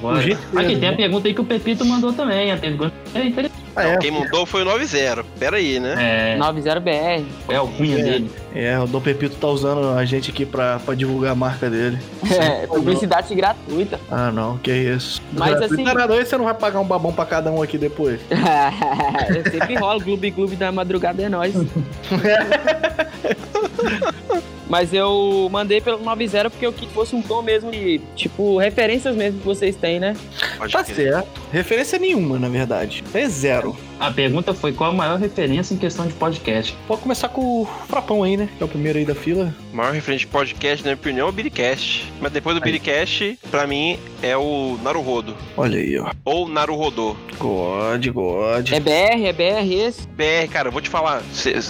Bora. 0.00 0.22
jeito 0.22 0.38
Aqui 0.56 0.76
tem 0.76 0.88
a 0.88 0.92
né? 0.92 0.96
pergunta 0.96 1.28
aí 1.28 1.34
que 1.34 1.40
o 1.40 1.44
Pepito 1.44 1.84
mandou 1.84 2.12
também. 2.12 2.52
A 2.52 2.56
pergunta 2.56 2.94
é 3.14 3.26
interessante. 3.26 3.57
Ah, 3.78 3.88
é, 3.90 3.96
Quem 3.98 4.10
mandou 4.10 4.44
foi 4.44 4.62
o 4.62 4.64
90. 4.64 5.24
Pera 5.38 5.56
aí, 5.56 5.78
né? 5.78 6.34
É, 6.34 6.38
90BR. 6.38 7.24
é 7.48 7.60
o 7.60 7.68
cunha 7.68 7.98
É. 7.98 8.02
dele. 8.02 8.30
é, 8.54 8.78
o 8.78 8.86
Dom 8.86 9.00
Pepito 9.00 9.36
tá 9.36 9.46
usando 9.46 9.96
a 9.96 10.04
gente 10.04 10.30
aqui 10.30 10.44
pra, 10.44 10.78
pra 10.80 10.94
divulgar 10.94 11.32
a 11.32 11.34
marca 11.34 11.70
dele. 11.70 11.98
É, 12.38 12.66
publicidade 12.66 13.34
gratuita. 13.34 13.98
Ah, 14.10 14.30
não, 14.30 14.58
que 14.58 14.70
isso. 14.72 15.20
Mas, 15.32 15.50
Gratuito 15.50 15.74
assim- 15.74 15.88
é 15.88 15.94
nada, 15.94 16.14
aí 16.14 16.24
você 16.24 16.36
não 16.36 16.44
vai 16.44 16.54
pagar 16.54 16.80
um 16.80 16.84
babão 16.84 17.12
pra 17.12 17.24
cada 17.26 17.50
um 17.50 17.62
aqui 17.62 17.78
depois. 17.78 18.20
Sempre 19.50 19.74
rola, 19.76 20.02
Clube 20.02 20.30
Clube 20.30 20.56
da 20.56 20.70
Madrugada 20.72 21.22
é 21.22 21.28
nóis. 21.28 21.54
Mas 24.68 24.92
eu 24.92 25.48
mandei 25.50 25.80
pelo 25.80 25.98
90 25.98 26.50
porque 26.50 26.66
eu 26.66 26.72
quis 26.72 26.86
que 26.88 26.94
fosse 26.94 27.16
um 27.16 27.22
tom 27.22 27.40
mesmo 27.42 27.70
de, 27.70 28.00
tipo, 28.14 28.58
referências 28.58 29.16
mesmo 29.16 29.40
que 29.40 29.46
vocês 29.46 29.74
têm, 29.76 29.98
né? 29.98 30.14
Pode 30.58 30.72
Tá 30.72 30.84
crer. 30.84 30.94
certo. 31.12 31.40
Referência 31.50 31.98
nenhuma, 31.98 32.38
na 32.38 32.48
verdade. 32.48 33.02
É 33.14 33.26
zero. 33.28 33.74
A 34.00 34.12
pergunta 34.12 34.54
foi 34.54 34.72
qual 34.72 34.90
a 34.90 34.94
maior 34.94 35.18
referência 35.18 35.74
em 35.74 35.76
questão 35.76 36.06
de 36.06 36.12
podcast? 36.14 36.74
Pode 36.86 37.02
começar 37.02 37.28
com 37.28 37.62
o 37.62 37.66
Frapão 37.88 38.22
aí, 38.22 38.36
né? 38.36 38.48
Que 38.56 38.62
é 38.62 38.66
o 38.66 38.68
primeiro 38.68 38.96
aí 38.98 39.04
da 39.04 39.14
fila. 39.14 39.52
O 39.72 39.76
maior 39.76 39.92
referente 39.92 40.20
de 40.20 40.28
podcast, 40.28 40.84
na 40.84 40.90
minha 40.90 40.94
opinião, 40.94 41.26
é 41.26 41.30
o 41.30 41.32
Biricast. 41.32 42.04
Mas 42.20 42.30
depois 42.30 42.54
do 42.54 42.62
Biricast, 42.62 43.36
pra 43.50 43.66
mim, 43.66 43.98
é 44.22 44.36
o 44.36 44.78
Naruhodo. 44.84 45.36
Olha 45.56 45.78
aí, 45.78 45.98
ó. 45.98 46.12
Ou 46.24 46.48
Naruhodô. 46.48 47.16
God, 47.38 48.06
God. 48.08 48.72
É 48.72 48.80
BR, 48.80 49.24
é 49.26 49.32
BR 49.32 49.72
esse? 49.72 50.06
BR, 50.08 50.48
cara, 50.50 50.68
eu 50.68 50.72
vou 50.72 50.80
te 50.80 50.88
falar, 50.88 51.22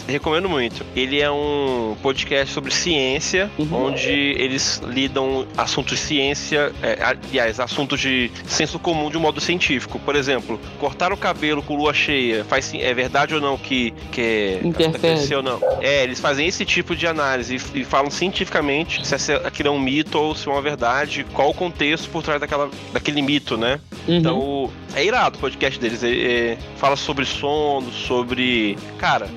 recomendo 0.06 0.48
muito. 0.48 0.84
Ele 0.96 1.20
é 1.20 1.30
um 1.30 1.94
podcast 2.02 2.52
sobre 2.52 2.72
ciência, 2.72 3.50
Uhum. 3.58 3.86
onde 3.88 4.10
eles 4.10 4.80
lidam 4.86 5.46
assuntos 5.56 5.98
de 5.98 6.04
ciência, 6.04 6.72
é, 6.82 6.98
aliás, 7.02 7.58
assuntos 7.60 8.00
de 8.00 8.30
senso 8.46 8.78
comum 8.78 9.10
de 9.10 9.16
um 9.16 9.20
modo 9.20 9.40
científico. 9.40 9.98
Por 9.98 10.14
exemplo, 10.16 10.58
cortar 10.78 11.12
o 11.12 11.16
cabelo 11.16 11.62
com 11.62 11.76
lua 11.76 11.92
cheia 11.94 12.17
verdade 12.18 12.44
faz 12.48 12.72
é 12.74 12.94
verdade 12.94 13.34
ou 13.34 13.40
não 13.40 13.56
que 13.56 13.92
que 14.12 14.20
é- 14.20 14.60
Interfere. 14.62 15.12
aconteceu 15.14 15.38
ou 15.38 15.44
não. 15.44 15.60
É, 15.80 16.02
eles 16.04 16.20
fazem 16.20 16.46
esse 16.46 16.64
tipo 16.64 16.94
de 16.94 17.06
análise 17.06 17.56
e, 17.74 17.80
e 17.80 17.84
falam 17.84 18.10
cientificamente 18.10 19.06
se 19.06 19.32
aquilo 19.32 19.68
é 19.68 19.72
um 19.72 19.78
mito 19.78 20.18
ou 20.18 20.34
se 20.34 20.48
é 20.48 20.52
uma 20.52 20.62
verdade, 20.62 21.24
qual 21.32 21.50
o 21.50 21.54
contexto 21.54 22.08
por 22.10 22.22
trás 22.22 22.40
daquela, 22.40 22.70
daquele 22.92 23.22
mito, 23.22 23.56
né? 23.56 23.80
Uhum. 24.06 24.16
Então, 24.16 24.70
é 24.94 25.04
irado 25.04 25.36
o 25.38 25.40
podcast 25.40 25.78
deles. 25.78 26.02
É, 26.02 26.08
é, 26.10 26.58
fala 26.76 26.96
sobre 26.96 27.24
sono, 27.24 27.90
sobre. 27.92 28.76
Cara, 28.98 29.28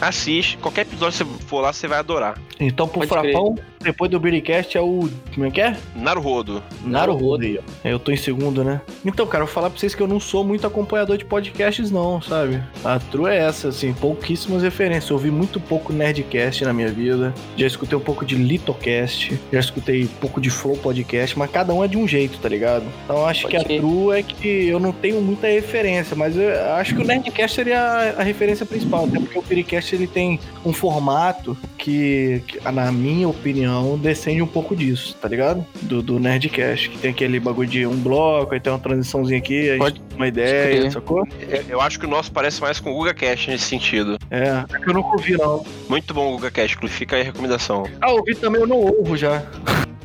assiste. 0.00 0.56
Qualquer 0.58 0.82
episódio 0.82 1.24
que 1.26 1.32
você 1.32 1.46
for 1.46 1.60
lá, 1.60 1.72
você 1.72 1.88
vai 1.88 1.98
adorar. 1.98 2.38
Então, 2.60 2.88
pro 2.88 3.06
Pode 3.06 3.08
Frapão, 3.08 3.56
depois 3.80 4.10
do 4.10 4.18
Biricast 4.18 4.76
é 4.76 4.80
o. 4.80 5.08
Como 5.32 5.46
é 5.46 5.50
que 5.50 5.60
é? 5.60 5.76
Naruhodo. 5.94 6.62
Naruhodo 6.84 7.44
aí, 7.44 7.58
ó. 7.58 7.88
Eu 7.88 7.98
tô 7.98 8.10
em 8.10 8.16
segundo, 8.16 8.64
né? 8.64 8.80
Então, 9.04 9.26
cara, 9.26 9.42
eu 9.42 9.46
vou 9.46 9.54
falar 9.54 9.70
pra 9.70 9.78
vocês 9.78 9.94
que 9.94 10.02
eu 10.02 10.08
não 10.08 10.18
sou 10.18 10.42
muito 10.44 10.66
acompanhador 10.66 11.16
de 11.16 11.24
podcasts, 11.24 11.90
não, 11.90 12.20
sabe? 12.20 12.60
A 12.84 12.98
true 12.98 13.30
é 13.30 13.36
essa, 13.38 13.68
assim, 13.68 13.92
pouquíssimas 13.92 14.62
referências. 14.62 15.10
Eu 15.10 15.16
ouvi 15.16 15.30
muito 15.30 15.60
pouco 15.60 15.92
Nerdcast 15.92 16.64
na 16.64 16.72
minha 16.72 16.88
vida. 16.88 17.32
Já 17.56 17.66
escutei 17.66 17.96
um 17.96 18.00
pouco 18.00 18.24
de 18.24 18.34
Litocast. 18.34 19.38
Já 19.52 19.60
escutei 19.60 20.04
um 20.04 20.20
pouco 20.20 20.40
de 20.40 20.50
Flow 20.50 20.76
Podcast, 20.76 21.38
mas 21.38 21.50
cada 21.50 21.72
um 21.72 21.84
é 21.84 21.88
de 21.88 21.96
um 21.96 22.08
jeito, 22.08 22.38
tá 22.38 22.48
ligado? 22.48 22.84
Então, 23.04 23.24
acho 23.24 23.42
Pode 23.42 23.54
que 23.54 23.60
a 23.60 23.64
crer. 23.64 23.80
true 23.80 24.18
é 24.18 24.22
que 24.22 24.68
eu 24.68 24.80
não 24.80 24.92
tenho 24.92 25.20
muita 25.20 25.46
referência, 25.46 26.16
mas 26.16 26.36
eu 26.36 26.50
acho 26.74 26.96
que 26.96 27.02
o 27.02 27.04
Nerdcast 27.04 27.54
seria 27.54 27.80
a, 27.80 28.20
a 28.20 28.22
referência 28.24 28.66
principal, 28.66 29.04
até 29.04 29.20
porque 29.20 29.38
o 29.38 29.42
Piricast 29.88 29.94
ele 29.94 30.06
tem 30.06 30.40
um 30.64 30.72
formato 30.72 31.56
que, 31.76 32.42
que, 32.46 32.60
na 32.70 32.92
minha 32.92 33.28
opinião, 33.28 33.96
descende 33.98 34.42
um 34.42 34.46
pouco 34.46 34.76
disso, 34.76 35.16
tá 35.20 35.28
ligado? 35.28 35.64
Do, 35.82 36.02
do 36.02 36.18
Nerdcast, 36.18 36.90
que 36.90 36.98
tem 36.98 37.10
aquele 37.10 37.40
bagulho 37.40 37.68
de 37.68 37.86
um 37.86 37.96
bloco, 37.96 38.52
aí 38.52 38.60
tem 38.60 38.72
uma 38.72 38.78
transiçãozinha 38.78 39.38
aqui, 39.38 39.70
aí 39.70 39.78
Pode 39.78 40.02
uma 40.14 40.28
ideia, 40.28 40.80
crer. 40.80 40.92
sacou? 40.92 41.26
É, 41.40 41.64
Eu 41.68 41.80
acho 41.80 41.98
que 41.98 42.06
o 42.06 42.08
nosso 42.08 42.30
parece 42.32 42.60
mais 42.60 42.80
com 42.80 42.90
o 42.90 42.94
GugaCast 42.94 43.50
nesse 43.50 43.64
sentido. 43.64 44.18
É, 44.30 44.64
é 44.72 44.78
que 44.78 44.88
eu 44.88 44.94
nunca 44.94 45.08
ouvi, 45.10 45.36
não. 45.36 45.64
Muito 45.88 46.12
bom 46.12 46.28
o 46.28 46.36
GugaCast, 46.36 46.76
inclusive 46.76 46.98
fica 46.98 47.16
aí 47.16 47.22
a 47.22 47.24
recomendação. 47.24 47.84
Ah, 48.00 48.12
ouvi 48.12 48.34
também, 48.34 48.60
eu 48.60 48.66
não 48.66 48.78
ouvo 48.78 49.16
já. 49.16 49.42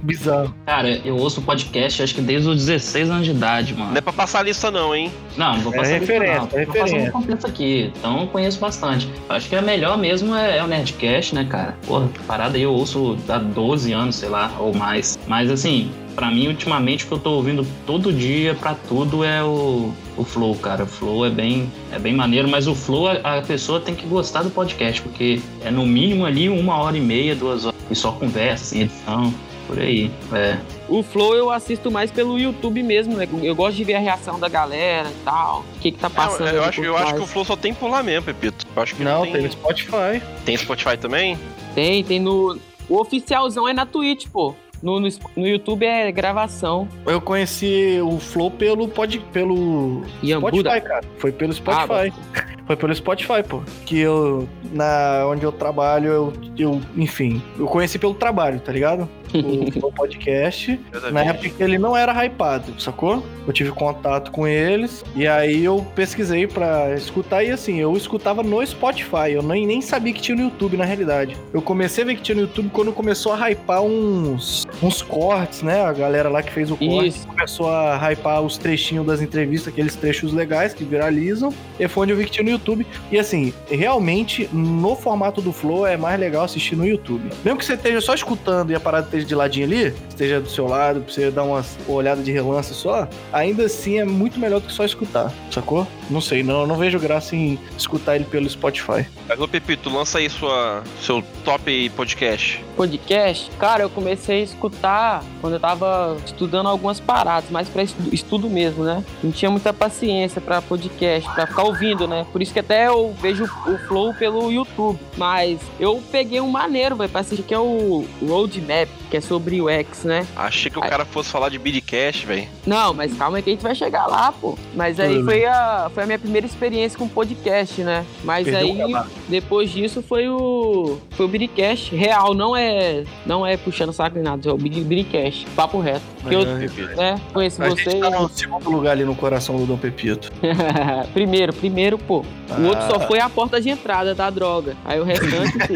Bizarro. 0.03 0.53
Cara, 0.65 1.01
eu 1.05 1.15
ouço 1.17 1.41
podcast 1.41 2.03
acho 2.03 2.13
que 2.15 2.21
desde 2.21 2.47
os 2.49 2.65
16 2.65 3.09
anos 3.09 3.25
de 3.25 3.31
idade, 3.31 3.73
mano. 3.73 3.91
Não 3.91 3.97
é 3.97 4.01
pra 4.01 4.13
passar 4.13 4.39
a 4.39 4.43
lista, 4.43 4.69
não, 4.69 4.93
hein? 4.93 5.11
Não, 5.37 5.53
não 5.55 5.61
vou 5.61 5.73
É 5.73 5.77
passar 5.77 5.97
lista, 5.99 6.13
referência, 6.13 6.39
não. 6.39 6.45
é 6.45 6.47
Tô 6.47 6.71
passando 6.73 6.83
referência. 6.83 7.11
completo 7.11 7.47
aqui, 7.47 7.91
então 7.97 8.21
eu 8.21 8.27
conheço 8.27 8.59
bastante. 8.59 9.09
Acho 9.29 9.49
que 9.49 9.55
a 9.55 9.61
melhor 9.61 9.97
mesmo 9.97 10.35
é, 10.35 10.57
é 10.57 10.63
o 10.63 10.67
Nerdcast, 10.67 11.33
né, 11.33 11.45
cara? 11.49 11.75
Porra, 11.87 12.09
parada 12.27 12.57
aí 12.57 12.63
eu 12.63 12.73
ouço 12.73 13.17
há 13.29 13.37
12 13.37 13.91
anos, 13.93 14.15
sei 14.15 14.29
lá, 14.29 14.51
ou 14.59 14.73
mais. 14.73 15.17
Mas 15.27 15.49
assim, 15.49 15.89
pra 16.15 16.29
mim, 16.29 16.47
ultimamente, 16.47 17.05
o 17.05 17.07
que 17.07 17.13
eu 17.13 17.19
tô 17.19 17.31
ouvindo 17.31 17.65
todo 17.85 18.11
dia 18.11 18.53
pra 18.55 18.75
tudo 18.87 19.23
é 19.23 19.41
o, 19.43 19.91
o 20.17 20.23
Flow, 20.23 20.53
cara. 20.55 20.83
O 20.83 20.87
Flow 20.87 21.25
é 21.25 21.29
bem, 21.29 21.71
é 21.91 21.97
bem 21.97 22.13
maneiro, 22.13 22.47
mas 22.49 22.67
o 22.67 22.75
Flow, 22.75 23.07
a, 23.07 23.37
a 23.37 23.41
pessoa 23.41 23.79
tem 23.79 23.95
que 23.95 24.05
gostar 24.05 24.43
do 24.43 24.49
podcast, 24.49 25.01
porque 25.01 25.39
é 25.63 25.71
no 25.71 25.85
mínimo 25.85 26.25
ali 26.25 26.49
uma 26.49 26.75
hora 26.77 26.97
e 26.97 27.01
meia, 27.01 27.33
duas 27.35 27.65
horas, 27.65 27.79
e 27.89 27.95
só 27.95 28.11
conversa, 28.11 28.65
sem 28.65 28.81
edição, 28.81 29.33
por 29.67 29.79
aí. 29.79 30.11
É. 30.33 30.57
O 30.87 31.01
Flow 31.03 31.35
eu 31.35 31.49
assisto 31.49 31.89
mais 31.89 32.11
pelo 32.11 32.37
YouTube 32.37 32.81
mesmo, 32.83 33.15
né? 33.15 33.27
Eu 33.41 33.55
gosto 33.55 33.75
de 33.75 33.83
ver 33.83 33.95
a 33.95 33.99
reação 33.99 34.39
da 34.39 34.49
galera 34.49 35.09
e 35.09 35.23
tal. 35.23 35.63
O 35.75 35.79
que 35.79 35.91
que 35.91 35.99
tá 35.99 36.09
passando. 36.09 36.47
É, 36.47 36.57
eu 36.57 36.63
acho, 36.63 36.83
eu 36.83 36.97
acho 36.97 37.15
que 37.15 37.21
o 37.21 37.27
Flow 37.27 37.45
só 37.45 37.55
tem 37.55 37.73
por 37.73 37.89
lá 37.89 38.03
mesmo, 38.03 38.25
Pepito. 38.25 38.65
Eu 38.75 38.81
acho 38.83 38.95
que 38.95 39.03
Não, 39.03 39.19
não, 39.19 39.23
tem 39.23 39.33
tem. 39.33 39.41
no 39.43 39.51
Spotify. 39.51 40.21
Tem 40.45 40.57
Spotify 40.57 40.97
também? 40.97 41.37
Tem, 41.73 42.03
tem 42.03 42.19
no. 42.19 42.59
O 42.89 42.99
oficialzão 42.99 43.67
é 43.67 43.73
na 43.73 43.85
Twitch, 43.85 44.27
pô. 44.27 44.53
No, 44.81 44.99
no, 44.99 45.07
no 45.37 45.47
YouTube 45.47 45.85
é 45.85 46.11
gravação. 46.11 46.89
Eu 47.05 47.21
conheci 47.21 47.99
o 48.03 48.19
Flow 48.19 48.51
pelo, 48.51 48.85
pod, 48.89 49.17
pelo 49.31 50.03
Iambuda. 50.21 50.57
Spotify, 50.57 50.81
cara. 50.81 51.05
Foi 51.17 51.31
pelo 51.31 51.53
Spotify. 51.53 52.13
Foi 52.65 52.75
pelo 52.75 52.95
Spotify, 52.95 53.43
pô. 53.47 53.61
Que 53.85 53.99
eu, 53.99 54.47
na, 54.71 55.25
onde 55.27 55.43
eu 55.43 55.51
trabalho, 55.51 56.07
eu, 56.09 56.33
eu, 56.57 56.81
enfim, 56.95 57.41
eu 57.59 57.65
conheci 57.65 57.99
pelo 57.99 58.13
trabalho, 58.13 58.59
tá 58.59 58.71
ligado? 58.71 59.09
O, 59.33 59.87
o 59.87 59.91
podcast. 59.91 60.79
Na 61.11 61.23
época 61.23 61.49
que 61.49 61.63
ele 61.63 61.77
não 61.77 61.95
era 61.95 62.13
hypado, 62.25 62.79
sacou? 62.79 63.23
Eu 63.45 63.53
tive 63.53 63.71
contato 63.71 64.31
com 64.31 64.47
eles 64.47 65.03
e 65.15 65.27
aí 65.27 65.63
eu 65.63 65.85
pesquisei 65.95 66.47
pra 66.47 66.93
escutar 66.95 67.43
e 67.43 67.51
assim, 67.51 67.79
eu 67.79 67.95
escutava 67.95 68.41
no 68.41 68.65
Spotify, 68.65 69.31
eu 69.31 69.43
nem, 69.43 69.67
nem 69.67 69.81
sabia 69.81 70.13
que 70.13 70.21
tinha 70.21 70.35
no 70.35 70.43
YouTube 70.43 70.77
na 70.77 70.85
realidade. 70.85 71.35
Eu 71.53 71.61
comecei 71.61 72.03
a 72.03 72.07
ver 72.07 72.15
que 72.15 72.21
tinha 72.21 72.35
no 72.35 72.41
YouTube 72.41 72.69
quando 72.71 72.91
começou 72.93 73.33
a 73.33 73.49
hypar 73.49 73.81
uns, 73.81 74.65
uns 74.81 75.01
cortes, 75.01 75.61
né? 75.61 75.83
A 75.83 75.93
galera 75.93 76.29
lá 76.29 76.41
que 76.41 76.51
fez 76.51 76.71
o 76.71 76.77
corte 76.77 77.07
Isso. 77.09 77.27
começou 77.27 77.69
a 77.69 77.97
hypar 77.97 78.41
os 78.41 78.57
trechinhos 78.57 79.05
das 79.05 79.21
entrevistas, 79.21 79.73
aqueles 79.73 79.95
trechos 79.95 80.33
legais 80.33 80.73
que 80.73 80.83
viralizam. 80.83 81.53
E 81.79 81.87
foi 81.87 82.03
onde 82.03 82.13
eu 82.13 82.17
vi 82.17 82.25
que 82.25 82.31
tinha 82.31 82.43
no 82.43 82.51
YouTube. 82.51 82.85
E 83.11 83.19
assim, 83.19 83.53
realmente, 83.69 84.49
no 84.53 84.95
formato 84.95 85.41
do 85.41 85.51
Flow 85.51 85.85
é 85.85 85.97
mais 85.97 86.19
legal 86.19 86.45
assistir 86.45 86.75
no 86.75 86.85
YouTube. 86.85 87.29
Mesmo 87.43 87.59
que 87.59 87.65
você 87.65 87.73
esteja 87.73 88.01
só 88.01 88.13
escutando 88.13 88.71
e 88.71 88.75
a 88.75 88.79
parada 88.79 89.07
esteja 89.13 89.25
de 89.25 89.35
ladinho 89.35 89.65
ali, 89.67 89.93
esteja 90.09 90.41
do 90.41 90.49
seu 90.49 90.67
lado, 90.67 91.01
pra 91.01 91.13
você 91.13 91.29
dar 91.29 91.43
uma 91.43 91.63
olhada 91.87 92.21
de 92.23 92.31
relance 92.31 92.73
só, 92.73 93.07
ainda 93.31 93.65
assim 93.65 93.99
é 93.99 94.05
muito 94.05 94.39
melhor 94.39 94.59
do 94.59 94.67
que 94.67 94.73
só 94.73 94.83
escutar, 94.83 95.31
sacou? 95.51 95.87
Não 96.09 96.19
sei, 96.19 96.41
não, 96.43 96.61
eu 96.61 96.67
não 96.67 96.75
vejo 96.75 96.99
graça 96.99 97.35
em 97.35 97.59
escutar 97.77 98.15
ele 98.15 98.25
pelo 98.25 98.49
Spotify. 98.49 99.05
Mas, 99.27 99.39
ô 99.39 99.47
Pepito, 99.47 99.89
lança 99.89 100.17
aí 100.17 100.29
sua, 100.29 100.83
seu 101.01 101.23
top 101.45 101.89
podcast. 101.91 102.63
Podcast, 102.75 103.51
cara, 103.59 103.83
eu 103.83 103.89
comecei 103.89 104.41
a 104.41 104.43
escutar 104.43 105.23
quando 105.39 105.53
eu 105.53 105.59
tava 105.59 106.17
estudando 106.25 106.67
algumas 106.67 106.99
paradas, 106.99 107.49
mais 107.51 107.69
pra 107.69 107.83
estu- 107.83 108.09
estudo 108.13 108.49
mesmo, 108.49 108.83
né? 108.83 109.03
Não 109.23 109.31
tinha 109.31 109.51
muita 109.51 109.71
paciência 109.71 110.41
pra 110.41 110.61
podcast, 110.61 111.29
pra 111.33 111.45
ficar 111.45 111.63
ouvindo, 111.63 112.07
né? 112.07 112.25
Por 112.31 112.41
isso 112.41 112.51
que 112.51 112.59
até 112.59 112.87
eu 112.87 113.13
vejo 113.21 113.43
o 113.43 113.77
Flow 113.87 114.13
pelo 114.13 114.51
YouTube. 114.51 114.99
Mas 115.17 115.59
eu 115.79 116.01
peguei 116.11 116.41
um 116.41 116.49
maneiro, 116.49 116.95
velho, 116.95 117.09
pra 117.09 117.21
assistir, 117.21 117.43
que 117.43 117.53
é 117.53 117.59
o 117.59 118.05
Roadmap, 118.27 118.89
que 119.09 119.17
é 119.17 119.21
sobre 119.21 119.61
o 119.61 119.69
X, 119.69 120.03
né? 120.03 120.25
Achei 120.35 120.71
que 120.71 120.79
o 120.79 120.83
Ai. 120.83 120.89
cara 120.89 121.05
fosse 121.05 121.29
falar 121.29 121.49
de 121.49 121.59
Bidcast, 121.59 122.25
velho. 122.25 122.47
Não, 122.65 122.93
mas 122.93 123.13
calma 123.15 123.37
aí 123.37 123.43
que 123.43 123.49
a 123.49 123.53
gente 123.53 123.63
vai 123.63 123.75
chegar 123.75 124.07
lá, 124.07 124.31
pô. 124.31 124.57
Mas 124.73 124.99
aí 124.99 125.23
foi 125.23 125.45
a, 125.45 125.89
foi 125.93 126.03
a 126.03 126.05
minha 126.05 126.19
primeira 126.19 126.45
experiência 126.45 126.97
com 126.97 127.07
podcast, 127.07 127.81
né? 127.81 128.05
Mas 128.23 128.45
Perdeu 128.45 128.85
aí. 128.85 128.95
Depois 129.33 129.71
disso, 129.71 130.03
foi 130.03 130.27
o. 130.29 130.97
Foi 131.11 131.25
o 131.25 131.29
Biricast. 131.29 131.95
Real, 131.95 132.35
não 132.35 132.55
é. 132.55 133.03
Não 133.25 133.45
é 133.45 133.57
puxando 133.57 133.91
saco 133.91 134.13
nem 134.15 134.23
nada, 134.23 134.47
é 134.47 134.51
o 134.53 134.57
Biri- 134.57 134.83
Biricast. 134.83 135.47
Papo 135.55 135.79
reto. 135.79 136.01
Porque 136.21 136.35
eu, 136.35 136.45
né, 136.45 137.19
conheci 137.33 137.61
A 137.61 137.69
você. 137.69 137.83
gente 137.89 137.99
tá 137.99 138.09
no 138.11 138.29
segundo 138.29 138.69
lugar 138.69 138.91
ali 138.91 139.03
no 139.03 139.15
coração 139.15 139.57
do 139.57 139.65
Dom 139.65 139.75
Pepito. 139.77 140.31
primeiro, 141.13 141.51
primeiro, 141.53 141.97
pô. 141.97 142.23
O 142.59 142.65
outro 142.67 142.85
só 142.87 142.95
Ah. 142.97 142.99
foi 143.07 143.19
a 143.19 143.27
porta 143.29 143.59
de 143.59 143.69
entrada 143.69 144.13
da 144.13 144.29
droga. 144.29 144.77
Aí 144.85 144.99
o 144.99 145.03
restante, 145.03 145.57
pô. 145.57 145.73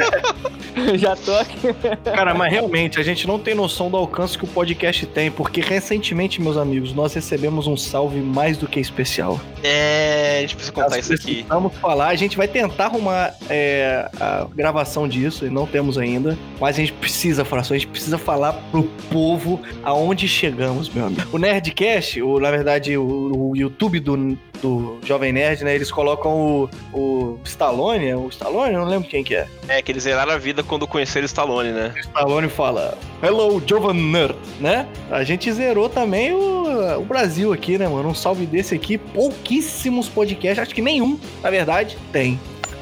eu 0.80 0.98
já 0.98 1.16
tô 1.16 1.34
aqui. 1.34 1.58
Cara, 2.04 2.34
mas 2.36 2.52
realmente 2.52 3.00
a 3.00 3.04
gente 3.04 3.26
não 3.28 3.40
tem 3.40 3.56
noção 3.56 3.90
do 3.90 3.98
alcance 3.98 4.38
que 4.38 4.44
o 4.44 4.48
podcast 4.48 5.06
tem, 5.08 5.32
porque 5.32 5.60
recentemente, 5.60 6.40
meus 6.42 6.56
amigos, 6.58 6.94
nós 6.94 7.14
recebemos 7.14 7.66
um 7.68 7.76
salve 7.76 8.20
mais 8.20 8.58
do 8.58 8.68
que 8.68 8.80
especial. 8.80 9.40
É, 9.64 10.38
a 10.38 10.42
gente 10.42 10.56
precisa 10.56 10.72
contar 10.74 10.90
Nós 10.92 11.10
isso 11.10 11.14
aqui. 11.14 11.46
Vamos 11.50 11.74
falar, 11.76 12.08
a 12.10 12.16
gente 12.16 12.38
vai 12.38 12.48
tentar 12.48 12.86
arrumar 12.86 13.34
é, 13.50 14.10
a 14.20 14.48
gravação 14.56 15.08
disso, 15.08 15.46
e 15.46 15.50
não 15.50 15.66
temos 15.66 15.98
ainda, 15.98 16.38
mas 16.60 16.76
a 16.76 16.80
gente 16.80 16.94
precisa 16.94 17.46
falar, 17.46 17.64
só 17.64 17.74
a 17.74 17.78
gente 17.78 17.88
precisa 17.88 18.18
falar 18.18 18.54
pro 18.72 18.84
povo 19.12 19.62
aonde 19.84 20.28
chegamos, 20.28 20.90
meu 20.90 21.06
amigo. 21.06 21.24
O 21.32 21.38
Nerdcast, 21.38 22.22
o, 22.22 22.40
na 22.40 22.52
verdade, 22.52 22.98
o, 22.98 23.50
o 23.52 23.56
YouTube 23.56 24.00
do, 24.00 24.38
do 24.62 24.98
Jovem 25.04 25.32
Nerd, 25.32 25.64
né, 25.64 25.76
eles 25.76 25.92
colocam 25.92 26.32
o, 26.32 26.70
o 26.94 27.40
Stallone, 27.44 28.08
é 28.08 28.16
o 28.16 28.28
Stallone? 28.30 28.74
Eu 28.74 28.82
não 28.82 28.88
lembro 28.88 29.08
quem 29.08 29.24
que 29.24 29.36
é. 29.36 29.48
É, 29.68 29.82
que 29.82 29.92
eles 29.92 30.04
zeraram 30.04 30.32
a 30.32 30.38
vida 30.38 30.64
quando 30.64 30.88
conheceram 30.88 31.24
o 31.24 31.28
Stallone, 31.28 31.72
né? 31.72 31.94
O 31.96 32.00
Stallone 32.00 32.50
fala, 32.50 32.98
Hello, 33.22 33.62
Jovem 33.66 34.02
Nerd, 34.02 34.36
né? 34.60 34.88
A 35.10 35.24
gente 35.24 35.52
zerou 35.52 35.90
também 35.90 36.34
o, 36.34 37.00
o 37.00 37.06
Brasil 37.06 37.54
aqui, 37.54 37.78
né, 37.78 37.88
mano? 37.88 38.10
Um 38.10 38.16
salve 38.16 38.46
desse 38.46 38.76
aqui, 38.76 38.98
pouquíssimos 38.98 40.10
podcasts, 40.10 40.60
acho 40.60 40.76
que 40.76 40.82
nenhum, 40.82 41.20
na 41.42 41.50
verdade, 41.50 41.98
tem. 42.12 42.40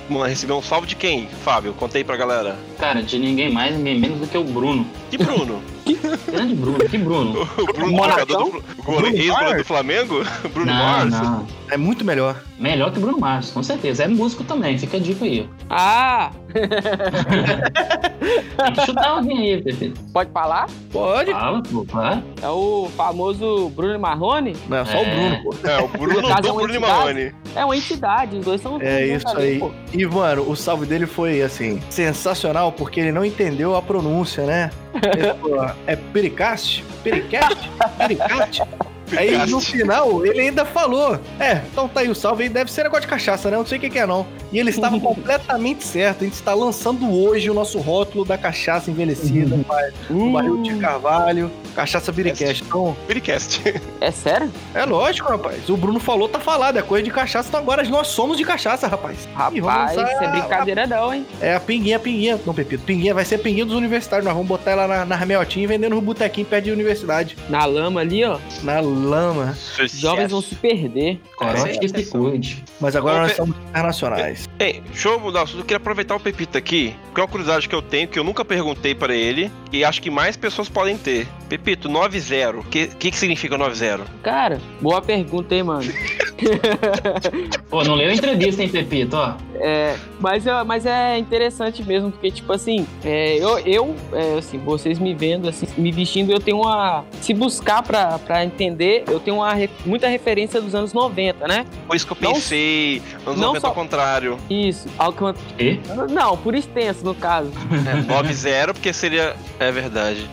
Mano, 0.09 0.25
recebeu 0.25 0.57
um 0.57 0.61
salve 0.61 0.87
de 0.87 0.95
quem, 0.95 1.27
Fábio? 1.27 1.73
Conta 1.73 1.97
aí 1.97 2.03
pra 2.03 2.15
galera. 2.15 2.55
Cara, 2.77 3.01
de 3.01 3.17
ninguém 3.17 3.51
mais, 3.51 3.75
ninguém 3.75 3.99
menos 3.99 4.19
do 4.19 4.27
que 4.27 4.37
o 4.37 4.43
Bruno. 4.43 4.85
Que 5.09 5.17
Bruno? 5.17 5.61
Grande 6.31 6.55
Bruno, 6.55 6.79
que 6.79 6.97
Bruno? 6.97 7.41
o 7.57 7.65
Bruno, 7.73 7.95
jogador 7.97 8.25
do, 8.25 8.45
Fl- 8.51 8.59
gole- 8.83 9.31
Bruno 9.31 9.57
do 9.57 9.63
Flamengo? 9.65 10.23
Bruno 10.53 10.65
não, 10.71 10.73
Mars? 10.75 11.11
não. 11.11 11.47
É 11.69 11.77
muito 11.77 12.03
melhor. 12.05 12.41
Melhor 12.59 12.91
que 12.91 12.99
Bruno 12.99 13.19
Mars, 13.19 13.51
com 13.51 13.61
certeza. 13.63 14.03
É 14.03 14.07
músico 14.07 14.43
também, 14.43 14.77
fica 14.77 14.97
a 14.97 14.99
dica 14.99 15.25
aí. 15.25 15.47
Ah! 15.69 16.31
Tem 18.57 18.73
que 18.73 18.85
chutar 18.85 19.09
alguém 19.09 19.53
aí, 19.55 19.61
Pepe. 19.61 19.93
Pode 20.13 20.31
falar? 20.31 20.67
Pode. 20.91 21.31
Fala, 21.31 21.61
pô. 21.63 21.85
É 22.41 22.49
o 22.49 22.89
famoso 22.95 23.69
Bruno 23.69 23.99
Marrone? 23.99 24.55
Não, 24.69 24.77
é 24.77 24.85
só 24.85 24.97
o 24.97 25.01
É. 25.01 25.15
Bruno, 25.15 25.43
pô. 25.43 25.67
É, 25.67 25.79
o 25.81 25.87
Bruno 25.87 26.21
do 26.21 26.29
é 26.31 26.35
Bruno 26.41 26.61
entidade? 26.63 26.79
Marrone. 26.79 27.31
É 27.55 27.65
uma 27.65 27.75
entidade, 27.77 28.37
os 28.37 28.45
dois 28.45 28.61
são. 28.61 28.79
É 28.81 29.07
isso 29.07 29.37
aí. 29.37 29.59
pô. 29.59 29.71
E, 29.93 30.05
mano, 30.05 30.49
o 30.49 30.55
salve 30.55 30.85
dele 30.85 31.05
foi, 31.05 31.41
assim, 31.41 31.81
sensacional, 31.89 32.71
porque 32.71 32.99
ele 32.99 33.11
não 33.11 33.25
entendeu 33.25 33.75
a 33.75 33.81
pronúncia, 33.81 34.45
né? 34.45 34.69
É 35.87 35.95
Pericast? 35.95 36.83
Pericast? 37.03 37.69
Pericast? 37.97 38.61
Aí 39.15 39.37
no 39.49 39.59
final, 39.59 40.25
ele 40.25 40.41
ainda 40.41 40.65
falou: 40.65 41.19
É, 41.39 41.61
então 41.71 41.87
tá 41.87 42.01
aí 42.01 42.09
o 42.09 42.15
salve 42.15 42.43
aí, 42.43 42.49
deve 42.49 42.71
ser 42.71 42.83
negócio 42.83 43.03
de 43.03 43.07
cachaça, 43.07 43.49
né? 43.49 43.55
Eu 43.55 43.59
não 43.59 43.65
sei 43.65 43.77
o 43.77 43.81
que, 43.81 43.89
que 43.89 43.99
é, 43.99 44.05
não. 44.05 44.25
E 44.51 44.59
ele 44.59 44.69
estava 44.69 44.97
completamente 45.01 45.83
certo. 45.83 46.21
A 46.21 46.23
gente 46.25 46.33
está 46.33 46.53
lançando 46.53 47.11
hoje 47.11 47.49
o 47.49 47.53
nosso 47.53 47.79
rótulo 47.79 48.25
da 48.25 48.37
cachaça 48.37 48.89
envelhecida, 48.89 49.57
pai. 49.67 49.91
O 50.09 50.31
barril 50.31 50.61
de 50.61 50.75
carvalho, 50.75 51.51
cachaça 51.75 52.11
biricast. 52.11 52.63
Então, 52.63 52.95
Biricast. 53.07 53.61
É 54.01 54.11
sério? 54.11 54.51
é 54.73 54.85
lógico, 54.85 55.29
rapaz. 55.29 55.67
O 55.67 55.75
Bruno 55.75 55.99
falou, 55.99 56.29
tá 56.29 56.39
falado. 56.39 56.77
É 56.77 56.81
coisa 56.81 57.03
de 57.03 57.11
cachaça, 57.11 57.47
então 57.47 57.59
agora 57.59 57.83
nós 57.83 58.07
somos 58.07 58.37
de 58.37 58.43
cachaça, 58.43 58.87
rapaz. 58.87 59.27
Rapaz, 59.33 59.93
isso 59.93 60.23
é 60.23 60.27
brincadeira 60.27 60.85
não, 60.85 61.13
hein? 61.13 61.25
É 61.41 61.55
a 61.55 61.59
pinguinha, 61.59 61.97
pinguinha. 61.97 62.39
Não, 62.45 62.53
Pepito. 62.53 62.83
Pinguinha 62.83 63.13
vai 63.13 63.25
ser 63.25 63.39
pinguinha 63.39 63.65
dos 63.65 63.75
universitários. 63.75 64.25
Nós 64.25 64.33
vamos 64.33 64.47
botar 64.47 64.71
ela 64.71 64.87
na, 64.87 65.05
na 65.05 65.25
e 65.55 65.67
vendendo 65.67 65.95
no 65.95 66.01
botequinho 66.01 66.45
perto 66.45 66.65
de 66.65 66.71
universidade. 66.71 67.37
Na 67.49 67.65
lama 67.65 68.01
ali, 68.01 68.23
ó. 68.23 68.37
Na 68.63 68.79
lama. 68.79 68.94
Os 69.79 69.91
jovens 69.99 70.31
vão 70.31 70.41
se 70.41 70.55
perder. 70.55 71.19
Que 71.79 71.87
se 71.89 72.05
cuide. 72.11 72.63
Mas 72.79 72.95
agora 72.95 73.17
Ô, 73.17 73.21
nós 73.21 73.31
Pe- 73.31 73.37
somos 73.37 73.55
internacionais. 73.79 74.49
Ei, 74.57 74.81
deixa 74.87 75.09
eu 75.09 75.19
mudar 75.19 75.41
o 75.41 75.43
assunto. 75.43 75.59
Eu 75.59 75.63
queria 75.65 75.77
aproveitar 75.77 76.15
o 76.15 76.19
Pepito 76.19 76.57
aqui, 76.57 76.95
porque 77.05 77.19
é 77.19 77.23
uma 77.23 77.27
curiosidade 77.29 77.67
que 77.67 77.75
eu 77.75 77.81
tenho, 77.81 78.07
que 78.07 78.17
eu 78.17 78.23
nunca 78.23 78.45
perguntei 78.45 78.95
pra 78.95 79.13
ele, 79.13 79.51
e 79.71 79.83
acho 79.83 80.01
que 80.01 80.09
mais 80.09 80.37
pessoas 80.37 80.69
podem 80.69 80.97
ter. 80.97 81.27
Pepito, 81.49 81.89
9-0. 81.89 82.59
O 82.59 82.63
que, 82.63 82.87
que, 82.87 83.11
que 83.11 83.17
significa 83.17 83.57
9-0? 83.57 84.01
Cara, 84.23 84.59
boa 84.81 85.01
pergunta, 85.01 85.53
hein, 85.53 85.63
mano. 85.63 85.83
Pô, 87.69 87.83
não 87.83 87.95
leu 87.95 88.09
a 88.09 88.13
entrevista, 88.13 88.63
hein, 88.63 88.69
Pepito, 88.69 89.15
ó. 89.15 89.35
É, 89.55 89.95
mas, 90.19 90.45
é- 90.47 90.63
mas 90.63 90.85
é 90.85 91.17
interessante 91.17 91.83
mesmo, 91.83 92.11
porque, 92.11 92.31
tipo 92.31 92.51
assim, 92.51 92.85
é, 93.03 93.37
eu, 93.37 93.59
eu 93.59 93.95
é, 94.13 94.37
assim, 94.37 94.57
vocês 94.59 94.97
me 94.99 95.13
vendo, 95.13 95.47
assim, 95.47 95.67
me 95.77 95.91
vestindo, 95.91 96.31
eu 96.31 96.39
tenho 96.39 96.57
uma. 96.61 97.05
Se 97.21 97.33
buscar 97.33 97.83
pra, 97.83 98.17
pra 98.19 98.43
entender, 98.43 99.03
eu 99.07 99.19
tenho 99.19 99.37
uma, 99.37 99.53
muita 99.85 100.07
referência 100.07 100.61
dos 100.61 100.73
anos 100.75 100.93
90, 100.93 101.47
né? 101.47 101.65
Foi 101.87 101.95
isso 101.97 102.05
que 102.07 102.13
eu 102.13 102.17
Não- 102.21 102.33
pensei. 102.33 103.01
Anos 103.25 103.39
não 103.39 103.53
90 103.53 103.64
só- 103.65 103.69
ao 103.69 103.73
contrário. 103.75 104.37
Isso. 104.49 104.87
Ao 104.97 105.11
que 105.13 105.21
eu- 105.21 105.35
E? 105.59 105.79
Não, 106.11 106.37
por 106.37 106.55
extenso, 106.55 107.03
no 107.03 107.13
caso. 107.15 107.51
É, 107.87 108.01
9-0, 108.01 108.73
porque 108.73 108.91
seria. 108.93 109.35
É 109.59 109.71
verdade. 109.71 110.29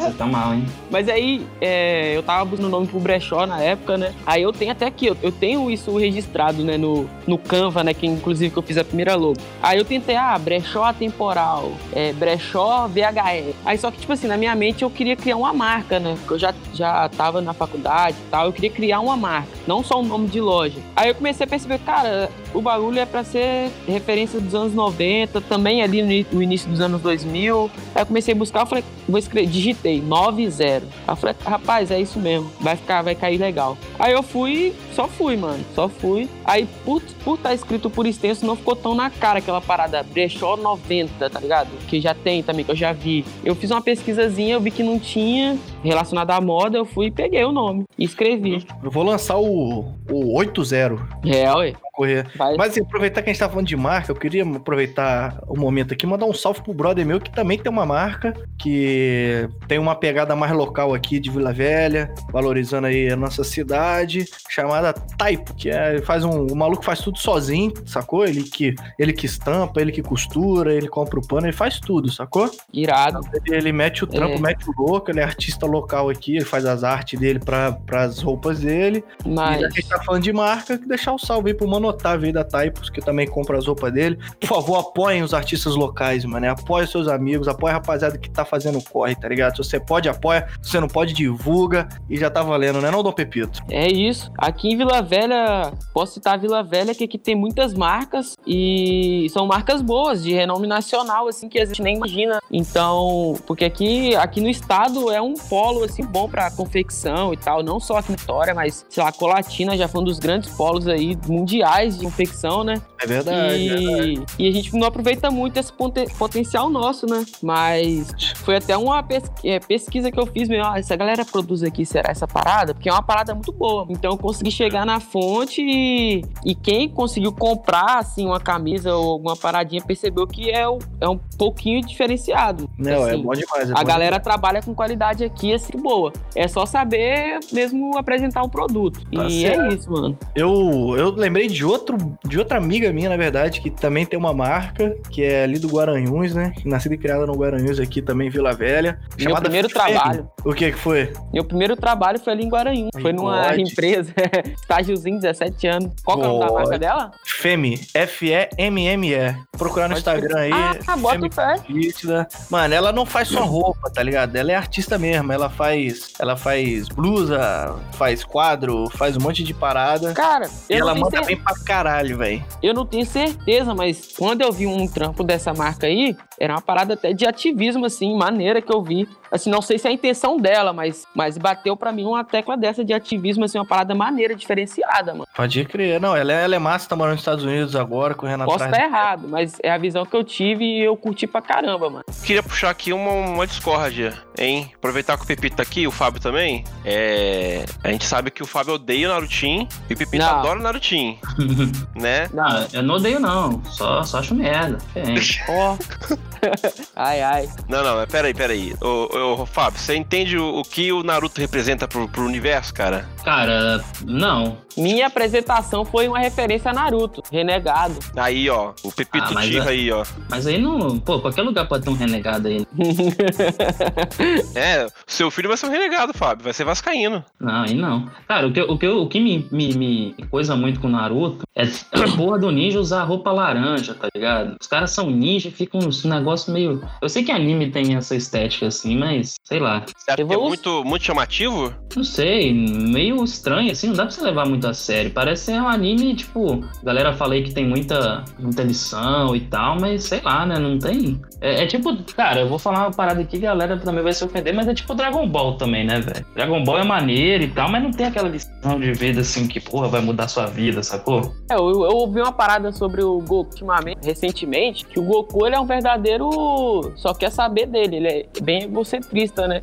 Você 0.00 0.12
tá 0.16 0.26
mal, 0.26 0.54
hein? 0.54 0.66
Mas 0.90 1.08
aí, 1.08 1.46
é, 1.60 2.16
eu 2.16 2.22
tava 2.22 2.44
buscando 2.44 2.68
nome 2.68 2.86
pro 2.86 2.98
brechó 2.98 3.46
na 3.46 3.60
época, 3.60 3.96
né? 3.96 4.12
Aí 4.26 4.42
eu 4.42 4.52
tenho 4.52 4.72
até 4.72 4.86
aqui, 4.86 5.06
eu, 5.06 5.16
eu 5.22 5.30
tenho 5.30 5.70
isso 5.70 5.96
registrado, 5.96 6.62
né, 6.64 6.76
no, 6.76 7.08
no 7.26 7.38
Canva, 7.38 7.84
né, 7.84 7.94
que 7.94 8.06
inclusive 8.06 8.50
que 8.52 8.58
eu 8.58 8.62
fiz 8.62 8.76
a 8.78 8.84
primeira 8.84 9.14
logo. 9.14 9.36
Aí 9.62 9.78
eu 9.78 9.84
tentei, 9.84 10.16
ah, 10.16 10.36
brechó 10.38 10.84
atemporal, 10.84 11.72
é, 11.92 12.12
brechó 12.12 12.88
VHS. 12.88 13.54
Aí 13.64 13.78
só 13.78 13.90
que, 13.90 13.98
tipo 13.98 14.12
assim, 14.12 14.26
na 14.26 14.36
minha 14.36 14.54
mente 14.54 14.82
eu 14.82 14.90
queria 14.90 15.16
criar 15.16 15.36
uma 15.36 15.52
marca, 15.52 15.98
né? 16.00 16.14
Porque 16.18 16.34
eu 16.34 16.38
já, 16.38 16.54
já 16.74 17.08
tava 17.10 17.40
na 17.40 17.52
faculdade 17.52 18.16
e 18.26 18.30
tal, 18.30 18.46
eu 18.46 18.52
queria 18.52 18.70
criar 18.70 19.00
uma 19.00 19.16
marca, 19.16 19.48
não 19.66 19.82
só 19.84 20.00
um 20.00 20.04
nome 20.04 20.28
de 20.28 20.40
loja. 20.40 20.78
Aí 20.96 21.08
eu 21.08 21.14
comecei 21.14 21.44
a 21.44 21.48
perceber, 21.48 21.78
cara, 21.80 22.28
o 22.58 22.62
bagulho 22.62 22.98
é 22.98 23.06
pra 23.06 23.22
ser 23.22 23.70
referência 23.86 24.40
dos 24.40 24.54
anos 24.54 24.74
90, 24.74 25.40
também 25.42 25.82
ali 25.82 26.26
no, 26.32 26.42
início 26.42 26.68
dos 26.68 26.80
anos 26.80 27.00
2000. 27.00 27.70
Aí 27.94 28.02
eu 28.02 28.06
comecei 28.06 28.34
a 28.34 28.36
buscar, 28.36 28.60
eu 28.60 28.66
falei, 28.66 28.84
vou 29.08 29.18
escrever, 29.18 29.48
digitei 29.48 30.00
90. 30.00 30.64
Aí 30.64 30.82
eu 31.06 31.16
falei, 31.16 31.36
rapaz, 31.44 31.90
é 31.90 32.00
isso 32.00 32.18
mesmo, 32.18 32.50
vai 32.60 32.76
ficar, 32.76 33.02
vai 33.02 33.14
cair 33.14 33.38
legal. 33.38 33.78
Aí 33.98 34.12
eu 34.12 34.22
fui, 34.22 34.74
só 34.92 35.06
fui, 35.06 35.36
mano, 35.36 35.64
só 35.74 35.88
fui. 35.88 36.28
Aí 36.44 36.66
por 36.84 37.00
por 37.24 37.34
estar 37.34 37.54
escrito 37.54 37.90
por 37.90 38.06
extenso, 38.06 38.46
não 38.46 38.56
ficou 38.56 38.74
tão 38.74 38.94
na 38.94 39.10
cara 39.10 39.38
aquela 39.38 39.60
parada 39.60 40.02
brechó 40.02 40.56
90, 40.56 41.28
tá 41.28 41.38
ligado? 41.38 41.68
Que 41.86 42.00
já 42.00 42.14
tem 42.14 42.42
também, 42.42 42.64
que 42.64 42.70
eu 42.70 42.76
já 42.76 42.92
vi. 42.92 43.24
Eu 43.44 43.54
fiz 43.54 43.70
uma 43.70 43.82
pesquisazinha, 43.82 44.54
eu 44.54 44.60
vi 44.60 44.70
que 44.70 44.82
não 44.82 44.98
tinha 44.98 45.58
relacionado 45.82 46.30
à 46.30 46.40
moda, 46.40 46.78
eu 46.78 46.84
fui 46.84 47.06
e 47.06 47.10
peguei 47.10 47.44
o 47.44 47.52
nome 47.52 47.84
e 47.98 48.04
escrevi. 48.04 48.66
Eu 48.82 48.90
vou 48.90 49.04
lançar 49.04 49.36
o, 49.36 49.92
o 50.10 50.38
8-0. 50.38 50.98
É, 51.26 51.52
ué. 51.54 51.74
Correr. 51.98 52.28
Vai. 52.36 52.54
Mas 52.56 52.70
assim, 52.70 52.80
aproveitar 52.80 53.22
que 53.22 53.28
a 53.28 53.32
gente 53.32 53.40
tá 53.40 53.48
falando 53.48 53.66
de 53.66 53.76
marca, 53.76 54.12
eu 54.12 54.14
queria 54.14 54.44
aproveitar 54.44 55.42
o 55.48 55.58
momento 55.58 55.92
aqui 55.92 56.06
e 56.06 56.08
mandar 56.08 56.26
um 56.26 56.32
salve 56.32 56.62
pro 56.62 56.72
brother 56.72 57.04
meu 57.04 57.20
que 57.20 57.28
também 57.28 57.58
tem 57.58 57.72
uma 57.72 57.84
marca, 57.84 58.32
que 58.56 59.48
tem 59.66 59.80
uma 59.80 59.96
pegada 59.96 60.36
mais 60.36 60.52
local 60.52 60.94
aqui 60.94 61.18
de 61.18 61.28
Vila 61.28 61.52
Velha, 61.52 62.14
valorizando 62.30 62.86
aí 62.86 63.10
a 63.10 63.16
nossa 63.16 63.42
cidade, 63.42 64.26
chamada 64.48 64.92
Type, 64.92 65.52
que 65.54 65.70
é, 65.70 66.00
faz 66.02 66.22
um, 66.22 66.46
o 66.46 66.54
maluco 66.54 66.84
faz 66.84 67.00
tudo 67.00 67.18
sozinho, 67.18 67.72
sacou? 67.84 68.24
Ele 68.24 68.44
que, 68.44 68.76
ele 68.96 69.12
que 69.12 69.26
estampa, 69.26 69.80
ele 69.80 69.90
que 69.90 70.00
costura, 70.00 70.72
ele 70.72 70.86
compra 70.86 71.18
o 71.18 71.26
pano, 71.26 71.46
ele 71.46 71.52
faz 71.52 71.80
tudo, 71.80 72.12
sacou? 72.12 72.48
Irado. 72.72 73.18
Ele, 73.44 73.56
ele 73.56 73.72
mete 73.72 74.04
o 74.04 74.06
trampo, 74.06 74.36
É. 74.36 74.38
mete 74.38 74.70
o 74.70 74.72
louco, 74.78 75.10
ele 75.10 75.18
é 75.18 75.24
artista 75.24 75.66
local 75.66 76.08
aqui, 76.08 76.36
ele 76.36 76.44
faz 76.44 76.64
as 76.64 76.84
artes 76.84 77.18
dele 77.18 77.40
para 77.40 77.76
as 77.90 78.22
roupas 78.22 78.60
dele. 78.60 79.02
Mas. 79.26 79.62
E 79.62 79.64
a 79.64 79.68
gente 79.70 79.88
tá 79.88 80.00
falando 80.04 80.22
de 80.22 80.32
marca, 80.32 80.78
que 80.78 80.86
deixar 80.86 81.12
o 81.12 81.18
salve 81.18 81.48
aí 81.48 81.54
pro 81.54 81.66
Mano 81.66 81.87
Otávio 81.88 82.26
aí 82.26 82.32
da 82.32 82.44
Typos, 82.44 82.90
que 82.90 83.00
também 83.00 83.26
compra 83.26 83.58
as 83.58 83.66
roupas 83.66 83.92
dele. 83.92 84.18
Por 84.40 84.46
favor, 84.46 84.78
apoiem 84.78 85.22
os 85.22 85.34
artistas 85.34 85.74
locais, 85.74 86.24
mano. 86.24 86.40
né? 86.40 86.50
Apoie 86.50 86.86
seus 86.86 87.08
amigos, 87.08 87.48
apoie 87.48 87.70
a 87.70 87.74
rapaziada 87.74 88.18
que 88.18 88.30
tá 88.30 88.44
fazendo 88.44 88.82
corre, 88.82 89.14
tá 89.14 89.28
ligado? 89.28 89.56
Se 89.56 89.64
você 89.68 89.80
pode, 89.80 90.08
apoia. 90.08 90.46
Se 90.62 90.70
você 90.70 90.80
não 90.80 90.88
pode, 90.88 91.12
divulga. 91.14 91.88
E 92.08 92.16
já 92.16 92.30
tá 92.30 92.42
valendo, 92.42 92.80
né, 92.80 92.90
não, 92.90 93.02
Dom 93.02 93.12
Pepito? 93.12 93.60
É 93.70 93.90
isso. 93.90 94.30
Aqui 94.36 94.68
em 94.68 94.76
Vila 94.76 95.02
Velha, 95.02 95.72
posso 95.92 96.14
citar 96.14 96.38
Vila 96.38 96.62
Velha, 96.62 96.94
que 96.94 97.04
aqui 97.04 97.18
tem 97.18 97.34
muitas 97.34 97.74
marcas 97.74 98.34
e 98.46 99.26
são 99.30 99.46
marcas 99.46 99.82
boas, 99.82 100.22
de 100.22 100.32
renome 100.32 100.66
nacional, 100.66 101.28
assim, 101.28 101.48
que 101.48 101.58
a 101.58 101.64
gente 101.64 101.82
nem 101.82 101.96
imagina. 101.96 102.40
Então, 102.50 103.34
porque 103.46 103.64
aqui, 103.64 104.14
aqui 104.16 104.40
no 104.40 104.48
estado 104.48 105.10
é 105.10 105.20
um 105.20 105.34
polo, 105.34 105.84
assim, 105.84 106.04
bom 106.04 106.28
pra 106.28 106.50
confecção 106.50 107.32
e 107.32 107.36
tal. 107.36 107.62
Não 107.62 107.78
só 107.80 107.98
aqui 107.98 108.12
em 108.12 108.16
Vitória, 108.16 108.54
mas, 108.54 108.84
sei 108.88 109.02
lá, 109.02 109.12
Colatina 109.12 109.76
já 109.76 109.86
foi 109.86 110.00
um 110.00 110.04
dos 110.04 110.18
grandes 110.18 110.50
polos 110.50 110.88
aí 110.88 111.16
mundiais 111.26 111.77
de 111.86 112.04
confecção, 112.04 112.64
né? 112.64 112.82
É 113.00 113.06
verdade. 113.06 113.56
E, 113.58 114.22
e 114.38 114.48
a 114.48 114.52
gente 114.52 114.74
não 114.76 114.86
aproveita 114.86 115.30
muito 115.30 115.56
esse 115.58 115.72
potencial 116.18 116.68
nosso, 116.70 117.06
né? 117.06 117.24
Mas 117.42 118.12
foi 118.36 118.56
até 118.56 118.76
uma 118.76 119.04
é, 119.44 119.58
pesquisa 119.60 120.10
que 120.10 120.18
eu 120.18 120.26
fiz, 120.26 120.48
meu, 120.48 120.64
ah, 120.64 120.78
essa 120.78 120.96
galera 120.96 121.24
produz 121.24 121.62
aqui, 121.62 121.84
será 121.86 122.10
essa 122.10 122.26
parada? 122.26 122.74
Porque 122.74 122.88
é 122.88 122.92
uma 122.92 123.02
parada 123.02 123.34
muito 123.34 123.52
boa. 123.52 123.86
Então 123.88 124.12
eu 124.12 124.18
consegui 124.18 124.50
chegar 124.50 124.84
na 124.84 125.00
fonte 125.00 125.60
e, 125.62 126.22
e 126.44 126.54
quem 126.54 126.88
conseguiu 126.88 127.32
comprar, 127.32 127.98
assim, 127.98 128.26
uma 128.26 128.40
camisa 128.40 128.94
ou 128.94 129.12
alguma 129.12 129.36
paradinha 129.36 129.82
percebeu 129.82 130.26
que 130.26 130.50
é, 130.50 130.68
o- 130.68 130.78
é 131.00 131.08
um 131.08 131.18
pouquinho 131.38 131.80
diferenciado. 131.82 132.68
Não, 132.78 133.06
é 133.06 133.12
Assim, 133.12 133.22
bom 133.22 133.32
demais. 133.32 133.70
é 133.70 133.72
a 133.72 133.76
bom 133.76 133.84
galera 133.84 134.20
trabalha 134.20 134.60
com 134.62 134.74
qualidade 134.74 135.24
aqui, 135.24 135.52
assim, 135.54 135.76
boa. 135.78 136.12
É 136.34 136.48
só 136.48 136.66
saber 136.66 137.38
mesmo 137.52 137.96
apresentar 137.96 138.42
um 138.42 138.48
produto. 138.48 139.00
Tá 139.12 139.24
e 139.26 139.42
certo. 139.42 139.60
é 139.60 139.68
isso, 139.74 139.90
mano. 139.90 140.18
Eu, 140.34 140.94
eu 140.96 141.10
lembrei 141.10 141.46
de 141.48 141.64
outro 141.64 141.96
de 142.24 142.38
outra 142.38 142.58
amiga 142.58 142.87
minha, 142.92 143.08
na 143.08 143.16
verdade, 143.16 143.60
que 143.60 143.70
também 143.70 144.04
tem 144.06 144.18
uma 144.18 144.32
marca, 144.32 144.94
que 145.10 145.22
é 145.22 145.44
ali 145.44 145.58
do 145.58 145.68
Guaranhuns, 145.68 146.34
né? 146.34 146.52
Nascida 146.64 146.94
e 146.94 146.98
criada 146.98 147.26
no 147.26 147.34
Guaranhuns 147.34 147.78
aqui 147.78 148.00
também, 148.02 148.28
Vila 148.30 148.52
Velha. 148.52 148.98
Meu 149.18 149.34
primeiro 149.36 149.68
trabalho. 149.68 150.28
O 150.44 150.52
que 150.54 150.72
que 150.72 150.78
foi? 150.78 151.12
Meu 151.32 151.44
primeiro 151.44 151.76
trabalho 151.76 152.18
foi 152.18 152.32
ali 152.32 152.44
em 152.44 152.48
Guaranhum. 152.48 152.88
Ai, 152.94 153.02
Foi 153.02 153.12
numa 153.12 153.42
pode. 153.48 153.62
empresa, 153.62 154.12
estágiozinho, 154.60 155.20
17 155.20 155.66
anos. 155.66 155.92
Qual 156.04 156.18
que 156.18 156.24
é 156.24 156.28
o 156.28 156.38
nome 156.38 156.46
da 156.46 156.52
marca 156.54 156.78
dela? 156.78 157.10
Femi, 157.24 157.80
F-E-M-M-E. 157.94 159.34
Procurar 159.56 159.88
no 159.88 159.94
Pode 159.94 159.98
Instagram 160.00 160.28
crer. 160.34 160.52
aí. 160.54 160.80
Ah, 160.86 160.96
bota 160.96 161.16
Femi 161.18 161.30
fé. 161.32 161.56
Nítida. 161.68 162.28
Mano, 162.50 162.74
ela 162.74 162.92
não 162.92 163.04
faz 163.04 163.28
só 163.28 163.44
roupa, 163.44 163.90
tá 163.90 164.02
ligado? 164.02 164.36
Ela 164.36 164.52
é 164.52 164.54
artista 164.54 164.98
mesmo. 164.98 165.32
Ela 165.32 165.48
faz, 165.50 166.12
ela 166.18 166.36
faz 166.36 166.88
blusa, 166.88 167.74
faz 167.92 168.22
quadro, 168.24 168.88
faz 168.90 169.16
um 169.16 169.20
monte 169.20 169.42
de 169.42 169.52
parada. 169.52 170.12
Cara, 170.14 170.48
E 170.68 170.74
eu 170.74 170.80
ela 170.80 170.94
manda 170.94 171.10
cer- 171.18 171.26
bem 171.26 171.36
pra 171.36 171.54
caralho, 171.64 172.18
velho. 172.18 172.44
eu 172.62 172.72
não 172.78 172.86
tenho 172.86 173.04
certeza, 173.04 173.74
mas 173.74 174.14
quando 174.16 174.42
eu 174.42 174.52
vi 174.52 174.66
um 174.66 174.86
trampo 174.86 175.24
dessa 175.24 175.52
marca 175.52 175.86
aí, 175.86 176.16
era 176.38 176.54
uma 176.54 176.60
parada 176.60 176.94
até 176.94 177.12
de 177.12 177.26
ativismo, 177.26 177.84
assim, 177.84 178.16
maneira 178.16 178.62
que 178.62 178.72
eu 178.72 178.82
vi. 178.82 179.08
Assim, 179.30 179.50
não 179.50 179.60
sei 179.62 179.78
se 179.78 179.86
é 179.86 179.90
a 179.90 179.92
intenção 179.92 180.38
dela, 180.38 180.72
mas, 180.72 181.06
mas 181.14 181.36
bateu 181.36 181.76
pra 181.76 181.92
mim 181.92 182.04
uma 182.04 182.24
tecla 182.24 182.56
dessa 182.56 182.84
de 182.84 182.92
ativismo, 182.92 183.44
assim, 183.44 183.58
uma 183.58 183.66
parada 183.66 183.94
maneira, 183.94 184.34
diferenciada, 184.34 185.12
mano. 185.12 185.26
Pode 185.34 185.64
crer. 185.64 186.00
Não, 186.00 186.16
ela 186.16 186.32
é, 186.32 186.44
ela 186.44 186.56
é 186.56 186.58
massa, 186.58 186.88
tá 186.88 186.96
morando 186.96 187.12
nos 187.12 187.20
Estados 187.20 187.44
Unidos 187.44 187.76
agora, 187.76 188.14
correndo 188.14 188.44
Posso 188.44 188.64
atrás. 188.64 188.72
estar 188.72 188.86
errado, 188.86 189.28
mas 189.28 189.56
é 189.62 189.70
a 189.70 189.78
visão 189.78 190.04
que 190.04 190.16
eu 190.16 190.24
tive 190.24 190.64
e 190.64 190.80
eu 190.84 190.96
curti 190.96 191.26
pra 191.26 191.40
caramba, 191.42 191.90
mano. 191.90 192.04
Queria 192.24 192.42
puxar 192.42 192.70
aqui 192.70 192.92
uma, 192.92 193.10
uma 193.10 193.46
discórdia, 193.46 194.14
hein? 194.38 194.70
Aproveitar 194.76 195.16
que 195.16 195.24
o 195.24 195.26
Pepito 195.26 195.56
tá 195.56 195.62
aqui, 195.62 195.86
o 195.86 195.90
Fábio 195.90 196.20
também. 196.20 196.64
É... 196.84 197.64
A 197.82 197.90
gente 197.90 198.04
sabe 198.06 198.30
que 198.30 198.42
o 198.42 198.46
Fábio 198.46 198.74
odeia 198.74 199.08
o 199.08 199.12
Narutin 199.12 199.68
e 199.88 199.94
o 199.94 199.96
Pepito 199.96 200.24
Não. 200.24 200.38
adora 200.38 200.58
o 200.58 200.62
Narutin, 200.62 201.18
né? 201.94 202.28
Não, 202.32 202.66
eu 202.72 202.82
não 202.82 202.94
odeio, 202.96 203.20
não. 203.20 203.62
Só, 203.64 204.02
só 204.02 204.18
acho 204.18 204.34
merda. 204.34 204.78
Diferente. 204.94 205.42
ó, 205.48 205.76
Ai, 206.94 207.20
ai. 207.20 207.48
Não, 207.68 207.82
não, 207.82 208.06
peraí, 208.06 208.32
peraí. 208.32 208.74
Ô, 208.80 209.08
ô, 209.18 209.46
Fábio, 209.46 209.78
você 209.78 209.96
entende 209.96 210.36
o, 210.38 210.58
o 210.60 210.62
que 210.62 210.92
o 210.92 211.02
Naruto 211.02 211.40
representa 211.40 211.86
pro, 211.88 212.08
pro 212.08 212.24
universo, 212.24 212.72
cara? 212.74 213.08
Cara, 213.24 213.82
não. 214.04 214.58
Minha 214.76 215.08
apresentação 215.08 215.84
foi 215.84 216.06
uma 216.06 216.18
referência 216.20 216.70
a 216.70 216.74
Naruto, 216.74 217.22
renegado. 217.32 217.98
Aí, 218.16 218.48
ó, 218.48 218.72
o 218.84 218.92
Pepito 218.92 219.26
Ah, 219.36 219.42
Tira 219.42 219.64
é- 219.64 219.68
aí, 219.68 219.90
ó. 219.90 220.04
Mas 220.30 220.46
aí 220.46 220.60
não. 220.60 220.98
Pô, 221.00 221.18
qualquer 221.20 221.42
lugar 221.42 221.66
pode 221.66 221.84
ter 221.84 221.90
um 221.90 221.94
renegado 221.94 222.48
aí. 222.48 222.64
É, 224.54 224.86
seu 225.06 225.30
filho 225.30 225.48
vai 225.48 225.56
ser 225.56 225.66
um 225.66 225.70
renegado, 225.70 226.12
Fábio, 226.14 226.44
vai 226.44 226.52
ser 226.52 226.64
vascaíno. 226.64 227.24
Não, 227.40 227.62
aí 227.62 227.74
não. 227.74 228.08
Cara, 228.26 228.46
o 228.46 228.52
que, 228.52 228.60
o 228.60 228.78
que, 228.78 228.88
o 228.88 229.06
que 229.08 229.20
me, 229.20 229.46
me, 229.50 229.74
me 229.74 230.14
coisa 230.30 230.56
muito 230.56 230.80
com 230.80 230.86
o 230.86 230.90
Naruto 230.90 231.44
é 231.54 231.62
a 231.64 232.16
porra 232.16 232.38
do 232.38 232.50
ninja 232.50 232.78
usar 232.80 233.04
roupa 233.04 233.30
laranja, 233.32 233.94
tá 233.94 234.08
ligado? 234.14 234.56
Os 234.60 234.66
caras 234.66 234.90
são 234.90 235.10
ninja 235.10 235.48
e 235.48 235.52
ficam 235.52 235.80
um 235.80 236.08
negócio 236.08 236.52
meio. 236.52 236.82
Eu 237.00 237.08
sei 237.08 237.24
que 237.24 237.32
anime 237.32 237.70
tem 237.70 237.94
essa 237.96 238.14
estética 238.14 238.66
assim, 238.66 238.96
mas 238.96 239.07
sei 239.44 239.58
lá. 239.58 239.84
Você 239.86 240.10
acha 240.10 240.16
que 240.16 240.22
é 240.22 240.24
Evolu- 240.24 240.48
muito, 240.48 240.84
muito 240.84 241.04
chamativo? 241.04 241.74
Não 241.96 242.04
sei, 242.04 242.52
meio 242.52 243.24
estranho 243.24 243.72
assim, 243.72 243.88
não 243.88 243.94
dá 243.94 244.04
pra 244.04 244.10
você 244.10 244.22
levar 244.22 244.46
muito 244.46 244.66
a 244.66 244.74
sério. 244.74 245.10
Parece 245.10 245.46
ser 245.46 245.60
um 245.60 245.68
anime, 245.68 246.14
tipo, 246.14 246.64
a 246.82 246.84
galera 246.84 247.12
fala 247.14 247.34
aí 247.34 247.42
que 247.42 247.52
tem 247.52 247.66
muita, 247.66 248.24
muita 248.38 248.62
lição 248.62 249.34
e 249.34 249.40
tal, 249.40 249.80
mas 249.80 250.04
sei 250.04 250.20
lá, 250.20 250.46
né? 250.46 250.58
Não 250.58 250.78
tem. 250.78 251.20
É, 251.40 251.64
é 251.64 251.66
tipo, 251.66 251.96
cara, 252.14 252.40
eu 252.40 252.48
vou 252.48 252.58
falar 252.58 252.80
uma 252.80 252.90
parada 252.90 253.20
aqui, 253.20 253.36
a 253.38 253.40
galera 253.40 253.76
também 253.78 254.02
vai 254.02 254.12
se 254.12 254.24
ofender, 254.24 254.54
mas 254.54 254.68
é 254.68 254.74
tipo 254.74 254.94
Dragon 254.94 255.26
Ball 255.28 255.56
também, 255.56 255.84
né, 255.86 256.00
velho? 256.00 256.24
Dragon 256.34 256.62
Ball 256.62 256.78
é 256.78 256.84
maneiro 256.84 257.44
e 257.44 257.48
tal, 257.48 257.68
mas 257.70 257.82
não 257.82 257.90
tem 257.90 258.06
aquela 258.06 258.28
lição 258.28 258.78
de 258.78 258.92
vida 258.92 259.20
assim 259.20 259.46
que, 259.48 259.58
porra, 259.60 259.88
vai 259.88 260.00
mudar 260.00 260.28
sua 260.28 260.46
vida, 260.46 260.82
sacou? 260.82 261.34
É, 261.50 261.54
eu, 261.54 261.68
eu 261.70 261.96
ouvi 261.96 262.20
uma 262.20 262.32
parada 262.32 262.70
sobre 262.72 263.02
o 263.02 263.18
Goku 263.20 263.48
ultimamente, 263.48 264.04
recentemente, 264.04 264.84
que 264.84 264.98
o 265.00 265.02
Goku 265.02 265.46
ele 265.46 265.56
é 265.56 265.60
um 265.60 265.66
verdadeiro. 265.66 266.92
Só 266.96 267.14
quer 267.14 267.30
saber 267.30 267.66
dele. 267.66 267.96
Ele 267.96 268.08
é 268.08 268.26
bem 268.42 268.68
egocentrista, 268.98 269.46
né? 269.48 269.60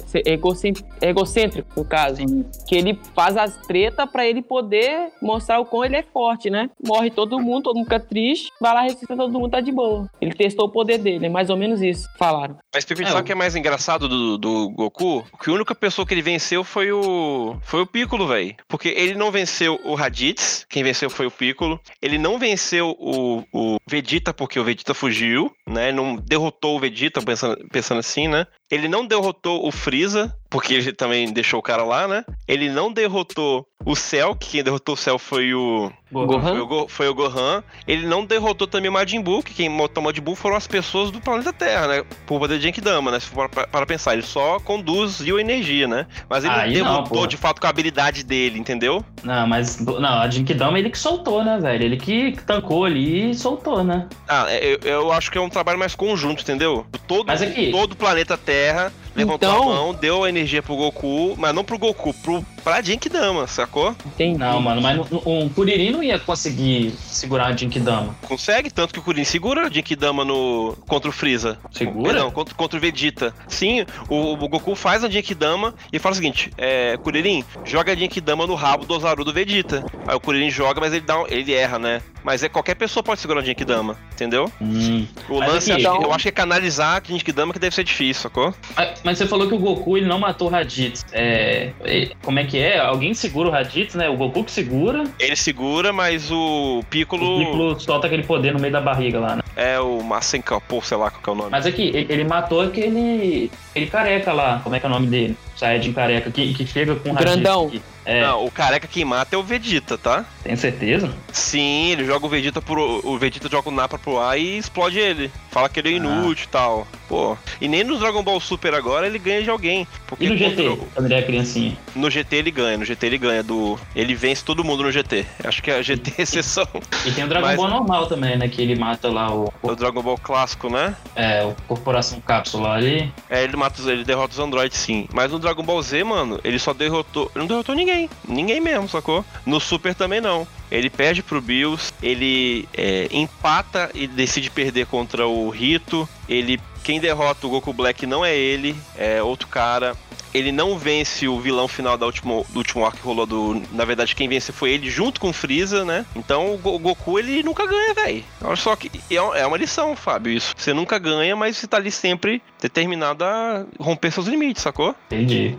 Egocêntrico, 1.01 1.69
no 1.77 1.85
caso. 1.85 2.21
Que 2.67 2.75
ele 2.75 2.99
faz 3.13 3.37
as 3.37 3.55
tretas 3.67 4.09
pra 4.09 4.25
ele 4.25 4.41
poder 4.41 5.09
mostrar 5.21 5.59
o 5.59 5.65
quão 5.65 5.83
ele 5.85 5.97
é 5.97 6.03
forte, 6.03 6.49
né? 6.49 6.69
Morre 6.85 7.09
todo 7.09 7.39
mundo, 7.39 7.63
todo 7.63 7.75
mundo 7.75 7.85
fica 7.85 7.99
triste, 7.99 8.51
vai 8.61 8.73
lá 8.73 8.81
ressuscita 8.81 9.15
todo 9.15 9.31
mundo, 9.31 9.49
tá 9.51 9.59
de 9.59 9.71
boa. 9.71 10.09
Ele 10.21 10.33
testou 10.33 10.67
o 10.67 10.71
poder 10.71 10.97
dele, 10.97 11.25
é 11.25 11.29
mais 11.29 11.49
ou 11.49 11.57
menos 11.57 11.81
isso. 11.81 12.07
Falaram. 12.17 12.57
Mas 12.73 12.85
Pepito, 12.85 13.07
É, 13.09 13.11
sabe 13.11 13.21
o- 13.21 13.25
que 13.25 13.31
é 13.31 13.35
mais 13.35 13.55
engraçado 13.55 14.07
do, 14.07 14.37
do 14.37 14.69
Goku? 14.71 15.23
Que 15.43 15.49
a 15.49 15.53
única 15.53 15.75
pessoa 15.75 16.05
que 16.05 16.13
ele 16.13 16.21
venceu 16.21 16.63
foi 16.63 16.91
o. 16.91 17.57
Foi 17.63 17.81
o 17.81 17.87
Piccolo, 17.87 18.27
velho. 18.27 18.55
Porque 18.67 18.89
ele 18.89 19.15
não 19.15 19.31
venceu 19.31 19.79
o 19.83 19.95
Raditz, 19.95 20.65
quem 20.69 20.83
venceu 20.83 21.09
foi 21.09 21.25
o 21.25 21.31
Piccolo. 21.31 21.79
Ele 22.01 22.17
não 22.17 22.37
venceu 22.39 22.95
o, 22.99 23.43
o 23.53 23.77
Vegeta, 23.87 24.33
porque 24.33 24.59
o 24.59 24.63
Vegeta 24.63 24.93
fugiu, 24.93 25.51
né? 25.67 25.91
Não 25.91 26.15
derrotou 26.15 26.75
o 26.75 26.79
Vegeta, 26.79 27.21
pensando, 27.21 27.57
pensando 27.71 27.99
assim, 27.99 28.27
né? 28.27 28.45
Ele 28.69 28.87
não 28.87 29.05
derrotou 29.05 29.65
o 29.67 29.71
Freeza, 29.71 30.35
porque 30.55 30.73
ele 30.73 30.93
também 30.93 31.33
deixou 31.33 31.59
o 31.59 31.63
cara 31.63 31.83
lá, 31.83 32.07
né? 32.07 32.23
Ele 32.47 32.69
não 32.69 32.89
derrotou 32.89 33.67
o 33.83 33.93
Cell, 33.93 34.33
que 34.35 34.51
quem 34.51 34.63
derrotou 34.63 34.93
o 34.95 34.97
Cell 34.97 35.19
foi 35.19 35.53
o. 35.53 35.91
Gohan? 36.09 36.41
Foi 36.41 36.59
o, 36.61 36.65
Go- 36.67 36.87
foi 36.87 37.09
o 37.09 37.13
Gohan. 37.13 37.61
Ele 37.85 38.07
não 38.07 38.25
derrotou 38.25 38.65
também 38.65 38.89
o 38.89 38.93
Majin 38.93 39.19
Buu, 39.21 39.43
que 39.43 39.53
quem 39.53 39.67
matou 39.67 40.01
o 40.01 40.05
Majin 40.05 40.21
Buu 40.21 40.33
foram 40.33 40.55
as 40.55 40.65
pessoas 40.65 41.11
do 41.11 41.19
planeta 41.19 41.51
Terra, 41.51 41.87
né? 41.87 42.03
Por 42.25 42.39
poder 42.39 42.57
de 42.57 42.63
Genkidama, 42.63 43.11
né? 43.11 43.19
Se 43.19 43.27
for 43.27 43.49
para, 43.49 43.85
pensar, 43.85 44.13
ele 44.13 44.21
só 44.21 44.57
conduziu 44.61 45.35
a 45.37 45.41
energia, 45.41 45.89
né? 45.89 46.07
Mas 46.29 46.45
ele 46.45 46.53
Aí 46.53 46.77
não 46.77 46.85
não, 46.85 46.91
derrotou 46.93 47.21
pô. 47.23 47.27
de 47.27 47.35
fato 47.35 47.59
com 47.59 47.67
a 47.67 47.69
habilidade 47.69 48.23
dele, 48.23 48.57
entendeu? 48.57 49.03
Não, 49.23 49.45
mas. 49.45 49.77
Não, 49.79 50.19
a 50.21 50.29
Jinkidama 50.29 50.79
ele 50.79 50.89
que 50.89 50.97
soltou, 50.97 51.43
né, 51.43 51.59
velho? 51.59 51.83
Ele 51.83 51.97
que 51.97 52.31
tancou 52.47 52.85
ali 52.85 53.31
e 53.31 53.35
soltou, 53.35 53.83
né? 53.83 54.07
Ah, 54.25 54.45
é, 54.47 54.73
eu, 54.73 54.79
eu 54.89 55.11
acho 55.11 55.29
que 55.29 55.37
é 55.37 55.41
um 55.41 55.49
trabalho 55.49 55.77
mais 55.77 55.95
conjunto, 55.95 56.41
entendeu? 56.41 56.85
Todo, 57.05 57.27
Mas 57.27 57.41
aqui- 57.41 57.71
todo 57.71 57.91
o 57.91 57.95
planeta 57.97 58.37
Terra 58.37 58.93
levantou 59.15 59.49
Então- 59.49 59.71
a 59.71 59.75
mão, 59.75 59.93
deu 59.93 60.23
a 60.23 60.29
energia 60.29 60.61
pro 60.61 60.75
Goku, 60.75 61.35
mas 61.37 61.53
não 61.55 61.63
pro 61.63 61.77
Goku, 61.79 62.13
pro, 62.15 62.45
pra 62.65 62.81
Genkidama, 62.81 63.45
sacou? 63.47 63.95
Entendi. 64.05 64.39
Não, 64.39 64.59
mano, 64.59 64.81
mas 64.81 64.99
um 65.25 65.47
Kuririn 65.47 65.91
não 65.91 66.01
ia 66.03 66.17
conseguir 66.19 66.91
segurar 66.97 67.45
a 67.45 67.55
Jinkidama. 67.55 68.15
Consegue, 68.27 68.71
tanto 68.71 68.91
que 68.93 68.99
o 68.99 69.03
Kuririn 69.03 69.23
segura 69.23 69.67
a 69.67 69.69
Genkidama 69.69 70.25
no, 70.25 70.75
contra 70.87 71.09
o 71.09 71.13
Freeza. 71.13 71.59
Segura? 71.71 72.13
Não, 72.19 72.31
contra, 72.31 72.55
contra 72.55 72.77
o 72.77 72.81
Vegeta. 72.81 73.33
Sim, 73.47 73.85
o, 74.09 74.33
o 74.33 74.49
Goku 74.49 74.75
faz 74.75 75.03
a 75.03 75.09
Genkidama 75.09 75.75
e 75.93 75.99
fala 75.99 76.13
o 76.13 76.15
seguinte: 76.15 76.51
é, 76.57 76.97
Kuririn, 76.97 77.43
joga 77.63 77.93
a 77.93 77.95
Genkidama 77.95 78.47
no 78.47 78.55
rabo 78.55 78.83
do 78.85 78.95
Ozaru 78.95 79.23
do 79.23 79.31
Vegeta. 79.31 79.85
Aí 80.07 80.15
o 80.15 80.19
Kuririn 80.19 80.49
joga, 80.49 80.81
mas 80.81 80.91
ele, 80.91 81.05
dá, 81.05 81.21
um- 81.21 81.27
ele 81.27 81.53
erra, 81.53 81.77
né? 81.77 82.01
Mas 82.23 82.41
é 82.41 82.49
qualquer 82.49 82.73
pessoa 82.73 83.03
pode 83.03 83.21
segurar 83.21 83.41
a 83.41 83.43
Genkidama, 83.43 83.95
entendeu? 84.11 84.51
Hum. 84.59 85.05
O 85.29 85.37
Mas 85.39 85.53
lance, 85.53 85.71
que- 85.71 85.79
então- 85.79 86.01
eu 86.01 86.11
acho 86.11 86.23
que 86.23 86.29
é 86.29 86.31
canalizar 86.31 86.99
a 86.99 87.07
Genkidama 87.07 87.53
que 87.53 87.59
deve 87.59 87.75
ser 87.75 87.83
difícil, 87.83 88.23
sacou? 88.23 88.51
Mas, 88.75 88.99
mas 89.03 89.17
você 89.19 89.27
falou 89.27 89.47
que 89.47 89.53
o 89.53 89.59
Goku 89.59 89.95
ele 89.95 90.07
não 90.07 90.17
matou 90.17 90.47
o 90.47 90.51
Raditz. 90.51 91.05
É, 91.13 91.71
é, 91.83 92.09
como 92.23 92.39
é 92.39 92.43
que 92.45 92.54
é? 92.59 92.79
Alguém 92.79 93.13
segura 93.13 93.49
o 93.49 93.51
Raditz, 93.51 93.95
né? 93.95 94.09
O 94.09 94.17
Goku 94.17 94.43
que 94.43 94.51
segura. 94.51 95.03
Ele 95.19 95.35
segura, 95.35 95.91
mas 95.93 96.31
o 96.31 96.83
Piccolo, 96.89 97.35
O 97.35 97.39
Piccolo 97.39 97.79
solta 97.79 98.07
aquele 98.07 98.23
poder 98.23 98.53
no 98.53 98.59
meio 98.59 98.73
da 98.73 98.81
barriga 98.81 99.19
lá, 99.19 99.35
né? 99.37 99.41
é 99.55 99.79
o 99.79 100.03
Masenka, 100.03 100.59
pô, 100.59 100.81
sei 100.81 100.97
lá 100.97 101.09
qual 101.09 101.21
que 101.23 101.29
é 101.29 101.31
o 101.31 101.35
nome. 101.35 101.49
Mas 101.51 101.65
aqui, 101.65 101.83
ele, 101.83 102.07
ele 102.09 102.23
matou 102.23 102.61
aquele. 102.61 103.49
aquele 103.71 103.87
careca 103.87 104.33
lá. 104.33 104.59
Como 104.63 104.75
é 104.75 104.79
que 104.79 104.85
é 104.85 104.89
o 104.89 104.91
nome 104.91 105.07
dele? 105.07 105.37
Saiyajin 105.55 105.93
careca, 105.93 106.29
que, 106.29 106.53
que 106.53 106.67
chega 106.67 106.95
com 106.95 107.09
o 107.09 107.13
Raditz 107.13 107.33
Grandão. 107.33 107.67
aqui. 107.67 107.81
É, 108.05 108.21
Não, 108.21 108.45
o 108.45 108.51
careca 108.51 108.87
quem 108.87 109.03
mata 109.03 109.35
é 109.35 109.39
o 109.39 109.43
Vegeta, 109.43 109.97
tá? 109.97 110.25
tem 110.43 110.55
certeza? 110.55 111.11
Sim, 111.33 111.91
ele 111.91 112.05
joga 112.05 112.25
o 112.25 112.29
Vegeta 112.29 112.61
pro. 112.61 113.01
O 113.03 113.17
Vegeta 113.17 113.49
joga 113.49 113.69
o 113.69 113.71
Nappa 113.71 113.97
pro 113.97 114.19
ar 114.19 114.37
e 114.39 114.57
explode 114.59 114.99
ele. 114.99 115.31
Fala 115.49 115.67
que 115.67 115.79
ele 115.79 115.89
é 115.89 115.93
Ah. 115.93 115.95
inútil 115.95 116.45
e 116.45 116.49
tal. 116.49 116.87
Pô. 117.07 117.35
E 117.59 117.67
nem 117.67 117.83
no 117.83 117.97
Dragon 117.97 118.21
Ball 118.23 118.39
Super 118.39 118.73
agora 118.75 119.07
ele 119.07 119.17
ganha 119.17 119.41
de 119.41 119.49
alguém. 119.49 119.87
Porque 120.07 120.25
E 120.25 120.29
no 120.29 120.37
GT, 120.37 120.77
quando 120.93 121.05
ele 121.05 121.13
é 121.15 121.21
criancinha? 121.23 121.77
No 121.95 122.09
GT 122.11 122.35
ele 122.35 122.51
ganha, 122.51 122.77
no 122.77 122.85
GT 122.85 123.05
ele 123.07 123.17
ganha 123.17 123.41
do. 123.41 123.79
Ele 123.95 124.13
vence 124.13 124.43
todo 124.45 124.63
mundo 124.63 124.83
no 124.83 124.91
GT. 124.91 125.25
Acho 125.43 125.63
que 125.63 125.71
a 125.71 125.81
GT 125.81 126.13
é 126.17 126.21
exceção. 126.21 126.67
E 127.05 127.11
tem 127.11 127.23
o 127.23 127.27
Dragon 127.27 127.47
Mas- 127.47 127.57
Ball 127.57 127.69
normal 127.69 128.05
também, 128.07 128.37
né? 128.37 128.47
Que 128.47 128.61
ele 128.61 128.75
mata 128.75 129.07
lá 129.09 129.33
o, 129.33 129.51
É 129.63 129.67
o 129.71 129.75
Dragon 129.75 130.01
Ball 130.03 130.17
clássico, 130.19 130.69
né? 130.69 130.95
é, 131.15 131.43
o 131.43 131.55
Corporação 131.67 132.19
Cápsula 132.21 132.73
ali. 132.73 133.11
É, 133.29 133.43
ele 133.43 133.55
mata 133.57 133.81
ele 133.89 134.03
derrota 134.03 134.33
os 134.33 134.39
androides 134.39 134.77
sim. 134.77 135.07
Mas 135.13 135.31
no 135.31 135.39
Dragon 135.39 135.63
Ball 135.63 135.81
Z, 135.81 136.03
mano, 136.03 136.39
ele 136.43 136.59
só 136.59 136.71
derrotou. 136.73 137.31
Ele 137.33 137.39
não 137.41 137.47
derrotou 137.47 137.73
ninguém. 137.73 137.94
Ninguém 138.27 138.59
mesmo, 138.59 138.87
sacou? 138.87 139.23
No 139.45 139.59
Super 139.59 139.95
também 139.95 140.21
não. 140.21 140.47
Ele 140.71 140.89
perde 140.89 141.21
pro 141.21 141.41
Bills, 141.41 141.93
ele 142.01 142.67
é, 142.73 143.07
empata 143.11 143.91
e 143.93 144.07
decide 144.07 144.49
perder 144.49 144.87
contra 144.87 145.27
o 145.27 145.49
Rito. 145.49 146.07
Ele. 146.27 146.59
Quem 146.83 146.99
derrota 146.99 147.47
o 147.47 147.49
Goku 147.49 147.73
Black 147.73 148.05
não 148.05 148.23
é 148.23 148.35
ele, 148.35 148.75
é 148.95 149.21
outro 149.21 149.47
cara. 149.47 149.95
Ele 150.31 150.51
não 150.51 150.77
vence 150.77 151.27
o 151.27 151.39
vilão 151.39 151.67
final 151.67 151.97
da 151.97 152.05
último, 152.05 152.45
do 152.49 152.57
último 152.57 152.85
arco 152.85 152.97
que 152.97 153.03
rolou 153.03 153.25
do. 153.25 153.63
Na 153.71 153.85
verdade, 153.85 154.13
quem 154.13 154.27
vence 154.27 154.51
foi 154.51 154.71
ele 154.71 154.89
junto 154.89 155.19
com 155.19 155.29
o 155.29 155.33
Freeza, 155.33 155.85
né? 155.85 156.05
Então 156.15 156.53
o 156.53 156.57
Goku 156.57 157.17
ele 157.17 157.41
nunca 157.41 157.65
ganha, 157.65 157.93
velho. 157.93 158.23
Olha 158.43 158.55
só 158.55 158.75
que. 158.75 158.91
É 159.09 159.15
é 159.15 159.47
uma 159.47 159.57
lição, 159.57 159.95
Fábio, 159.95 160.33
isso. 160.33 160.53
Você 160.57 160.73
nunca 160.73 160.99
ganha, 160.99 161.35
mas 161.35 161.57
você 161.57 161.67
tá 161.67 161.77
ali 161.77 161.89
sempre 161.89 162.41
determinado 162.61 163.23
a 163.23 163.65
romper 163.79 164.11
seus 164.11 164.27
limites, 164.27 164.61
sacou? 164.61 164.93
Entendi. 165.07 165.57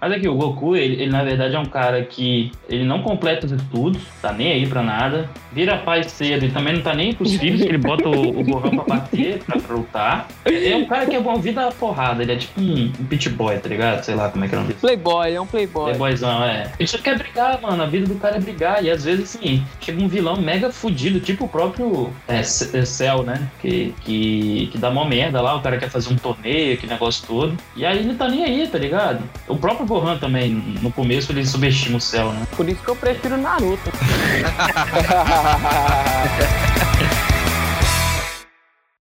Mas 0.00 0.12
aqui, 0.12 0.28
o 0.28 0.34
Goku, 0.34 0.76
ele, 0.76 1.02
ele, 1.02 1.10
na 1.10 1.24
verdade 1.24 1.54
é 1.54 1.58
um 1.58 1.66
cara 1.66 2.02
que 2.02 2.52
ele 2.68 2.84
não 2.84 3.02
completa 3.02 3.46
os 3.46 3.52
estudos, 3.52 4.02
tá 4.20 4.32
nem 4.32 4.52
aí 4.52 4.66
pra 4.66 4.82
nada, 4.82 5.28
vira 5.52 5.78
pai 5.78 6.04
cedo 6.04 6.44
e 6.44 6.50
também 6.50 6.74
não 6.74 6.82
tá 6.82 6.94
nem 6.94 7.14
pros 7.14 7.34
filhos, 7.34 7.62
que 7.62 7.68
ele 7.68 7.78
bota 7.78 8.08
o, 8.08 8.40
o 8.40 8.44
Gohan 8.44 8.76
pra 8.76 8.96
bater, 8.96 9.38
pra, 9.44 9.58
pra 9.58 9.76
lutar. 9.76 10.28
Ele 10.44 10.68
é 10.68 10.76
um 10.76 10.86
cara 10.86 11.06
que 11.06 11.16
é 11.16 11.20
bom 11.20 11.36
vida 11.36 11.70
porrada, 11.72 12.22
ele 12.22 12.32
é 12.32 12.36
tipo 12.36 12.60
um, 12.60 12.92
um 13.00 13.04
pit 13.06 13.28
boy, 13.30 13.58
tá 13.58 13.68
ligado? 13.68 14.02
Sei 14.02 14.14
lá 14.14 14.28
como 14.28 14.44
é 14.44 14.48
que 14.48 14.54
é 14.54 14.58
o 14.58 14.60
nome. 14.62 14.74
Playboy, 14.74 15.34
é 15.34 15.40
um 15.40 15.46
playboy. 15.46 15.84
Playboyzão, 15.86 16.44
é. 16.44 16.72
Ele 16.78 16.88
só 16.88 16.98
quer 16.98 17.16
brigar, 17.18 17.60
mano. 17.60 17.82
A 17.82 17.86
vida 17.86 18.06
do 18.06 18.14
cara 18.16 18.36
é 18.36 18.40
brigar. 18.40 18.84
E 18.84 18.90
às 18.90 19.04
vezes, 19.04 19.36
assim, 19.36 19.64
chega 19.80 20.02
um 20.02 20.08
vilão 20.08 20.40
mega 20.40 20.70
fudido, 20.70 21.20
tipo 21.20 21.44
o 21.44 21.48
próprio 21.48 22.12
é, 22.28 22.40
é, 22.40 22.42
Cell, 22.42 23.22
né? 23.22 23.48
Que, 23.60 23.94
que, 24.02 24.68
que 24.72 24.78
dá 24.78 24.90
mó 24.90 25.04
merda 25.04 25.40
lá. 25.40 25.56
O 25.56 25.62
cara 25.62 25.78
quer 25.78 25.88
fazer 25.88 26.12
um 26.12 26.16
torneio, 26.16 26.74
aquele 26.74 26.92
negócio 26.92 27.26
todo. 27.26 27.56
E 27.76 27.84
aí 27.84 27.98
ele 27.98 28.14
tá 28.14 28.28
nem 28.28 28.44
aí, 28.44 28.66
tá 28.66 28.78
ligado? 28.78 29.22
O 29.48 29.56
próprio 29.56 29.85
Gohan 29.86 30.18
também, 30.18 30.50
no 30.82 30.92
começo, 30.92 31.32
ele 31.32 31.46
subestima 31.46 31.98
o 31.98 32.00
Cell, 32.00 32.32
né? 32.32 32.46
Por 32.56 32.68
isso 32.68 32.82
que 32.82 32.90
eu 32.90 32.96
prefiro 32.96 33.36
Naruto. 33.36 33.90